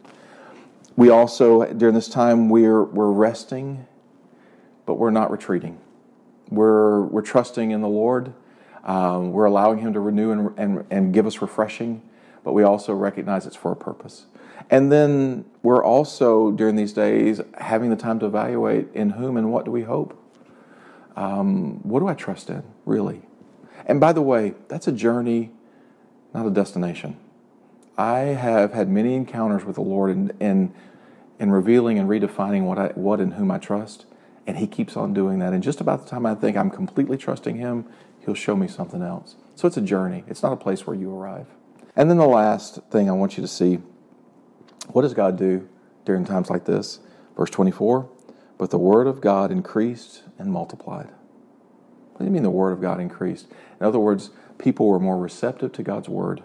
We 0.96 1.08
also, 1.08 1.64
during 1.72 1.94
this 1.94 2.08
time, 2.08 2.48
we're, 2.48 2.84
we're 2.84 3.10
resting, 3.10 3.86
but 4.86 4.94
we're 4.94 5.10
not 5.10 5.30
retreating. 5.30 5.80
We're, 6.50 7.02
we're 7.02 7.22
trusting 7.22 7.70
in 7.70 7.80
the 7.80 7.88
Lord. 7.88 8.34
Um, 8.84 9.32
we're 9.32 9.44
allowing 9.44 9.78
Him 9.78 9.92
to 9.92 10.00
renew 10.00 10.32
and, 10.32 10.58
and, 10.58 10.84
and 10.90 11.14
give 11.14 11.26
us 11.26 11.40
refreshing, 11.40 12.02
but 12.44 12.52
we 12.52 12.62
also 12.62 12.92
recognize 12.94 13.46
it's 13.46 13.56
for 13.56 13.72
a 13.72 13.76
purpose. 13.76 14.26
And 14.70 14.90
then 14.90 15.44
we're 15.62 15.84
also, 15.84 16.50
during 16.50 16.76
these 16.76 16.92
days, 16.92 17.40
having 17.58 17.90
the 17.90 17.96
time 17.96 18.18
to 18.20 18.26
evaluate 18.26 18.88
in 18.94 19.10
whom 19.10 19.36
and 19.36 19.52
what 19.52 19.64
do 19.64 19.70
we 19.70 19.82
hope? 19.82 20.18
Um, 21.16 21.80
what 21.82 22.00
do 22.00 22.08
I 22.08 22.14
trust 22.14 22.48
in, 22.48 22.62
really? 22.84 23.22
And 23.86 24.00
by 24.00 24.12
the 24.12 24.22
way, 24.22 24.54
that's 24.68 24.88
a 24.88 24.92
journey, 24.92 25.50
not 26.32 26.46
a 26.46 26.50
destination. 26.50 27.16
I 27.98 28.18
have 28.18 28.72
had 28.72 28.88
many 28.88 29.14
encounters 29.14 29.64
with 29.64 29.76
the 29.76 29.82
Lord 29.82 30.10
in, 30.10 30.32
in, 30.40 30.74
in 31.38 31.50
revealing 31.50 31.98
and 31.98 32.08
redefining 32.08 32.62
what, 32.62 32.78
I, 32.78 32.86
what 32.94 33.20
and 33.20 33.34
whom 33.34 33.50
I 33.50 33.58
trust, 33.58 34.06
and 34.46 34.56
He 34.56 34.66
keeps 34.66 34.96
on 34.96 35.12
doing 35.12 35.38
that. 35.40 35.52
And 35.52 35.62
just 35.62 35.80
about 35.80 36.04
the 36.04 36.10
time 36.10 36.24
I 36.24 36.34
think 36.34 36.56
I'm 36.56 36.70
completely 36.70 37.18
trusting 37.18 37.56
Him, 37.56 37.84
He'll 38.24 38.34
show 38.34 38.56
me 38.56 38.68
something 38.68 39.02
else. 39.02 39.36
So 39.54 39.66
it's 39.66 39.76
a 39.76 39.82
journey, 39.82 40.24
it's 40.26 40.42
not 40.42 40.52
a 40.52 40.56
place 40.56 40.86
where 40.86 40.96
you 40.96 41.14
arrive. 41.14 41.46
And 41.94 42.08
then 42.08 42.16
the 42.16 42.26
last 42.26 42.80
thing 42.90 43.08
I 43.08 43.12
want 43.12 43.36
you 43.36 43.42
to 43.42 43.48
see 43.48 43.80
what 44.88 45.02
does 45.02 45.14
God 45.14 45.36
do 45.38 45.68
during 46.04 46.24
times 46.24 46.50
like 46.50 46.64
this? 46.64 47.00
Verse 47.36 47.50
24, 47.50 48.08
but 48.58 48.70
the 48.70 48.78
word 48.78 49.06
of 49.06 49.20
God 49.20 49.50
increased 49.50 50.22
and 50.38 50.52
multiplied. 50.52 51.08
What 52.12 52.18
do 52.18 52.24
you 52.24 52.30
mean 52.30 52.42
the 52.42 52.50
word 52.50 52.72
of 52.72 52.80
God 52.80 53.00
increased? 53.00 53.48
In 53.80 53.86
other 53.86 53.98
words, 53.98 54.30
people 54.58 54.88
were 54.88 55.00
more 55.00 55.18
receptive 55.18 55.72
to 55.72 55.82
God's 55.82 56.08
word. 56.08 56.42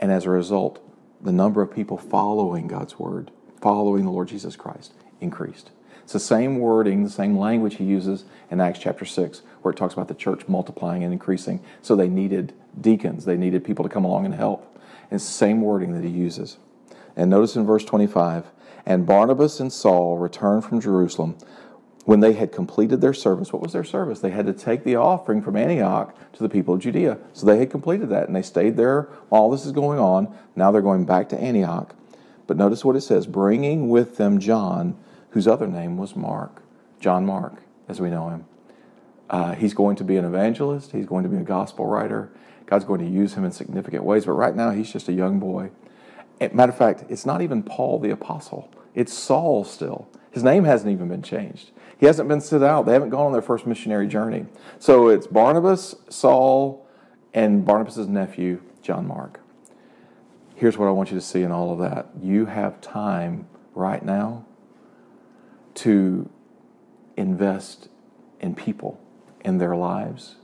And 0.00 0.10
as 0.10 0.24
a 0.24 0.30
result, 0.30 0.80
the 1.20 1.32
number 1.32 1.62
of 1.62 1.72
people 1.72 1.96
following 1.96 2.66
God's 2.66 2.98
word, 2.98 3.30
following 3.60 4.04
the 4.04 4.10
Lord 4.10 4.28
Jesus 4.28 4.56
Christ, 4.56 4.92
increased. 5.20 5.70
It's 6.02 6.12
the 6.12 6.20
same 6.20 6.58
wording, 6.58 7.04
the 7.04 7.10
same 7.10 7.38
language 7.38 7.76
he 7.76 7.84
uses 7.84 8.24
in 8.50 8.60
Acts 8.60 8.78
chapter 8.78 9.04
6, 9.04 9.42
where 9.62 9.72
it 9.72 9.76
talks 9.76 9.94
about 9.94 10.08
the 10.08 10.14
church 10.14 10.48
multiplying 10.48 11.04
and 11.04 11.12
increasing. 11.12 11.60
So 11.80 11.94
they 11.94 12.08
needed 12.08 12.52
deacons, 12.80 13.24
they 13.24 13.36
needed 13.36 13.64
people 13.64 13.84
to 13.84 13.88
come 13.88 14.04
along 14.04 14.24
and 14.24 14.34
help. 14.34 14.78
And 15.10 15.16
it's 15.18 15.26
the 15.26 15.32
same 15.32 15.60
wording 15.60 15.92
that 15.94 16.04
he 16.04 16.10
uses. 16.10 16.58
And 17.16 17.30
notice 17.30 17.56
in 17.56 17.66
verse 17.66 17.84
25 17.84 18.46
and 18.84 19.06
Barnabas 19.06 19.60
and 19.60 19.72
Saul 19.72 20.18
returned 20.18 20.64
from 20.64 20.80
Jerusalem. 20.80 21.36
When 22.04 22.18
they 22.18 22.32
had 22.32 22.50
completed 22.50 23.00
their 23.00 23.14
service, 23.14 23.52
what 23.52 23.62
was 23.62 23.72
their 23.72 23.84
service? 23.84 24.18
They 24.18 24.30
had 24.30 24.46
to 24.46 24.52
take 24.52 24.82
the 24.82 24.96
offering 24.96 25.40
from 25.40 25.54
Antioch 25.54 26.16
to 26.32 26.42
the 26.42 26.48
people 26.48 26.74
of 26.74 26.80
Judea. 26.80 27.18
So 27.32 27.46
they 27.46 27.58
had 27.58 27.70
completed 27.70 28.08
that 28.08 28.26
and 28.26 28.34
they 28.34 28.42
stayed 28.42 28.76
there 28.76 29.02
while 29.28 29.50
this 29.50 29.64
is 29.64 29.70
going 29.70 30.00
on. 30.00 30.34
Now 30.56 30.72
they're 30.72 30.82
going 30.82 31.04
back 31.04 31.28
to 31.28 31.40
Antioch. 31.40 31.94
But 32.48 32.56
notice 32.56 32.84
what 32.84 32.96
it 32.96 33.02
says 33.02 33.26
bringing 33.28 33.88
with 33.88 34.16
them 34.16 34.40
John, 34.40 34.96
whose 35.32 35.46
other 35.46 35.66
name 35.66 35.96
was 35.96 36.14
Mark. 36.14 36.62
John 37.00 37.26
Mark, 37.26 37.62
as 37.88 38.00
we 38.00 38.10
know 38.10 38.28
him. 38.28 38.46
Uh, 39.28 39.54
he's 39.54 39.74
going 39.74 39.96
to 39.96 40.04
be 40.04 40.16
an 40.16 40.24
evangelist, 40.24 40.92
he's 40.92 41.06
going 41.06 41.24
to 41.24 41.28
be 41.28 41.36
a 41.36 41.42
gospel 41.42 41.86
writer. 41.86 42.30
God's 42.66 42.84
going 42.84 43.00
to 43.00 43.08
use 43.08 43.34
him 43.34 43.44
in 43.44 43.52
significant 43.52 44.04
ways, 44.04 44.24
but 44.24 44.32
right 44.32 44.54
now 44.54 44.70
he's 44.70 44.90
just 44.92 45.08
a 45.08 45.12
young 45.12 45.38
boy. 45.40 45.70
Matter 46.52 46.72
of 46.72 46.78
fact, 46.78 47.04
it's 47.08 47.26
not 47.26 47.42
even 47.42 47.62
Paul 47.62 47.98
the 47.98 48.10
apostle. 48.10 48.72
It's 48.94 49.12
Saul 49.12 49.64
still. 49.64 50.08
His 50.30 50.42
name 50.42 50.64
hasn't 50.64 50.90
even 50.90 51.08
been 51.08 51.22
changed. 51.22 51.70
He 51.98 52.06
hasn't 52.06 52.28
been 52.28 52.40
sent 52.40 52.64
out. 52.64 52.86
They 52.86 52.94
haven't 52.94 53.10
gone 53.10 53.26
on 53.26 53.32
their 53.32 53.42
first 53.42 53.66
missionary 53.66 54.06
journey. 54.06 54.46
So 54.78 55.08
it's 55.08 55.26
Barnabas, 55.26 55.94
Saul, 56.08 56.86
and 57.34 57.64
Barnabas' 57.64 58.06
nephew, 58.06 58.60
John 58.82 59.06
Mark. 59.06 59.40
Here's 60.54 60.78
what 60.78 60.88
I 60.88 60.90
want 60.90 61.10
you 61.10 61.16
to 61.18 61.24
see 61.24 61.42
in 61.42 61.52
all 61.52 61.72
of 61.72 61.78
that. 61.78 62.08
You 62.20 62.46
have 62.46 62.80
time 62.80 63.46
right 63.74 64.04
now 64.04 64.46
to 65.74 66.28
invest 67.16 67.88
in 68.40 68.54
people, 68.54 69.00
in 69.44 69.58
their 69.58 69.76
lives. 69.76 70.36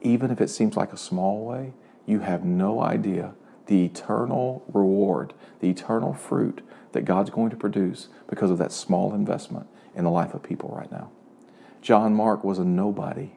Even 0.00 0.30
if 0.30 0.40
it 0.40 0.48
seems 0.48 0.76
like 0.76 0.92
a 0.92 0.96
small 0.96 1.44
way, 1.44 1.72
you 2.06 2.20
have 2.20 2.44
no 2.44 2.80
idea 2.80 3.34
the 3.66 3.84
eternal 3.84 4.62
reward, 4.72 5.32
the 5.60 5.70
eternal 5.70 6.12
fruit 6.12 6.60
that 6.92 7.04
God's 7.04 7.30
going 7.30 7.50
to 7.50 7.56
produce 7.56 8.08
because 8.28 8.50
of 8.50 8.58
that 8.58 8.72
small 8.72 9.14
investment 9.14 9.66
in 9.94 10.04
the 10.04 10.10
life 10.10 10.34
of 10.34 10.42
people 10.42 10.74
right 10.76 10.90
now. 10.92 11.10
John 11.80 12.14
Mark 12.14 12.44
was 12.44 12.58
a 12.58 12.64
nobody, 12.64 13.32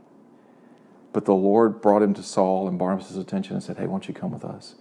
but 1.13 1.26
the 1.26 1.34
Lord 1.34 1.82
brought 1.82 2.02
him 2.02 2.13
to 2.15 2.23
Saul 2.23 2.67
and 2.67 2.78
Barnabas' 2.78 3.15
attention 3.15 3.56
and 3.56 3.63
said, 3.63 3.78
Hey, 3.78 3.88
won't 3.88 4.08
you 4.08 4.13
come 4.13 4.32
with 4.32 4.45
us? 4.45 4.76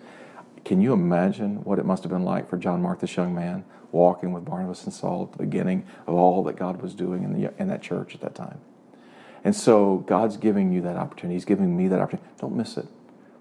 Can 0.67 0.81
you 0.81 0.93
imagine 0.93 1.63
what 1.63 1.79
it 1.79 1.85
must 1.85 2.03
have 2.03 2.11
been 2.11 2.25
like 2.25 2.49
for 2.49 2.57
John 2.57 2.83
Mark, 2.83 2.99
this 2.99 3.17
young 3.17 3.33
man, 3.33 3.65
walking 3.93 4.33
with 4.33 4.45
Barnabas 4.45 4.83
and 4.83 4.93
Saul 4.93 5.23
at 5.23 5.39
the 5.39 5.45
beginning 5.45 5.87
of 6.09 6.17
all 6.17 6.43
that 6.43 6.57
God 6.57 6.83
was 6.83 6.93
doing 6.93 7.23
in, 7.23 7.41
the, 7.41 7.55
in 7.57 7.69
that 7.69 7.83
church 7.83 8.17
at 8.17 8.21
that 8.23 8.35
time? 8.35 8.59
And 9.45 9.55
so 9.55 9.99
God's 10.09 10.37
giving 10.37 10.73
you 10.73 10.81
that 10.81 10.97
opportunity. 10.97 11.37
He's 11.37 11.45
giving 11.45 11.77
me 11.77 11.87
that 11.87 12.01
opportunity. 12.01 12.29
Don't 12.41 12.57
miss 12.57 12.77
it 12.77 12.89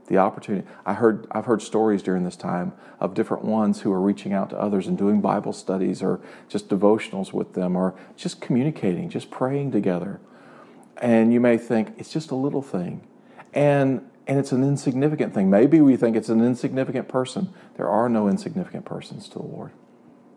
the 0.06 0.20
opportunity. 0.20 0.68
I 0.86 0.94
heard, 0.94 1.26
I've 1.32 1.46
heard 1.46 1.64
stories 1.64 2.04
during 2.04 2.26
this 2.26 2.36
time 2.36 2.74
of 3.00 3.16
different 3.16 3.44
ones 3.44 3.82
who 3.82 3.92
are 3.92 4.00
reaching 4.00 4.32
out 4.32 4.52
to 4.52 4.60
others 4.60 4.86
and 4.86 4.96
doing 4.96 5.20
Bible 5.20 5.52
studies 5.52 6.04
or 6.04 6.22
just 6.48 6.70
devotionals 6.70 7.34
with 7.34 7.54
them 7.54 7.76
or 7.76 7.96
just 8.16 8.40
communicating, 8.40 9.10
just 9.10 9.32
praying 9.32 9.72
together. 9.72 10.20
And 10.98 11.34
you 11.34 11.40
may 11.40 11.58
think 11.58 11.96
it's 11.98 12.14
just 12.14 12.30
a 12.30 12.36
little 12.36 12.62
thing. 12.62 13.02
And 13.52 14.08
and 14.28 14.40
it's 14.40 14.52
an 14.52 14.64
insignificant 14.64 15.34
thing. 15.34 15.50
Maybe 15.50 15.82
we 15.82 15.98
think 15.98 16.16
it's 16.16 16.30
an 16.30 16.44
insignificant 16.44 17.08
person. 17.08 17.54
There 17.78 17.88
are 17.88 18.10
no 18.10 18.28
insignificant 18.28 18.86
persons 18.86 19.28
to 19.30 19.40
the 19.40 19.46
Lord. 19.46 19.72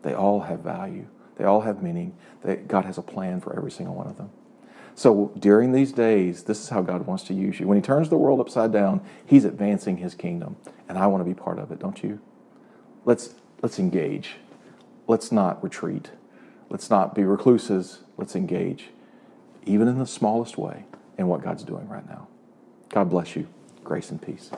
They 0.03 0.13
all 0.13 0.41
have 0.41 0.59
value. 0.59 1.07
They 1.37 1.45
all 1.45 1.61
have 1.61 1.81
meaning. 1.81 2.15
They, 2.43 2.57
God 2.57 2.85
has 2.85 2.97
a 2.97 3.01
plan 3.01 3.41
for 3.41 3.55
every 3.55 3.71
single 3.71 3.95
one 3.95 4.07
of 4.07 4.17
them. 4.17 4.29
So 4.93 5.31
during 5.39 5.71
these 5.71 5.93
days, 5.93 6.43
this 6.43 6.61
is 6.61 6.69
how 6.69 6.81
God 6.81 7.07
wants 7.07 7.23
to 7.25 7.33
use 7.33 7.59
you. 7.59 7.67
When 7.67 7.77
He 7.77 7.81
turns 7.81 8.09
the 8.09 8.17
world 8.17 8.39
upside 8.39 8.71
down, 8.71 9.01
He's 9.25 9.45
advancing 9.45 9.97
His 9.97 10.13
kingdom. 10.13 10.57
And 10.87 10.97
I 10.97 11.07
want 11.07 11.21
to 11.21 11.25
be 11.25 11.33
part 11.33 11.57
of 11.57 11.71
it, 11.71 11.79
don't 11.79 12.03
you? 12.03 12.19
Let's, 13.05 13.33
let's 13.61 13.79
engage. 13.79 14.35
Let's 15.07 15.31
not 15.31 15.63
retreat. 15.63 16.11
Let's 16.69 16.89
not 16.89 17.15
be 17.15 17.23
recluses. 17.23 17.99
Let's 18.17 18.35
engage, 18.35 18.89
even 19.65 19.87
in 19.87 19.97
the 19.97 20.05
smallest 20.05 20.57
way, 20.57 20.85
in 21.17 21.27
what 21.27 21.41
God's 21.41 21.63
doing 21.63 21.87
right 21.87 22.07
now. 22.07 22.27
God 22.89 23.09
bless 23.09 23.35
you. 23.35 23.47
Grace 23.89 24.11
and 24.11 24.21
peace. 24.21 24.51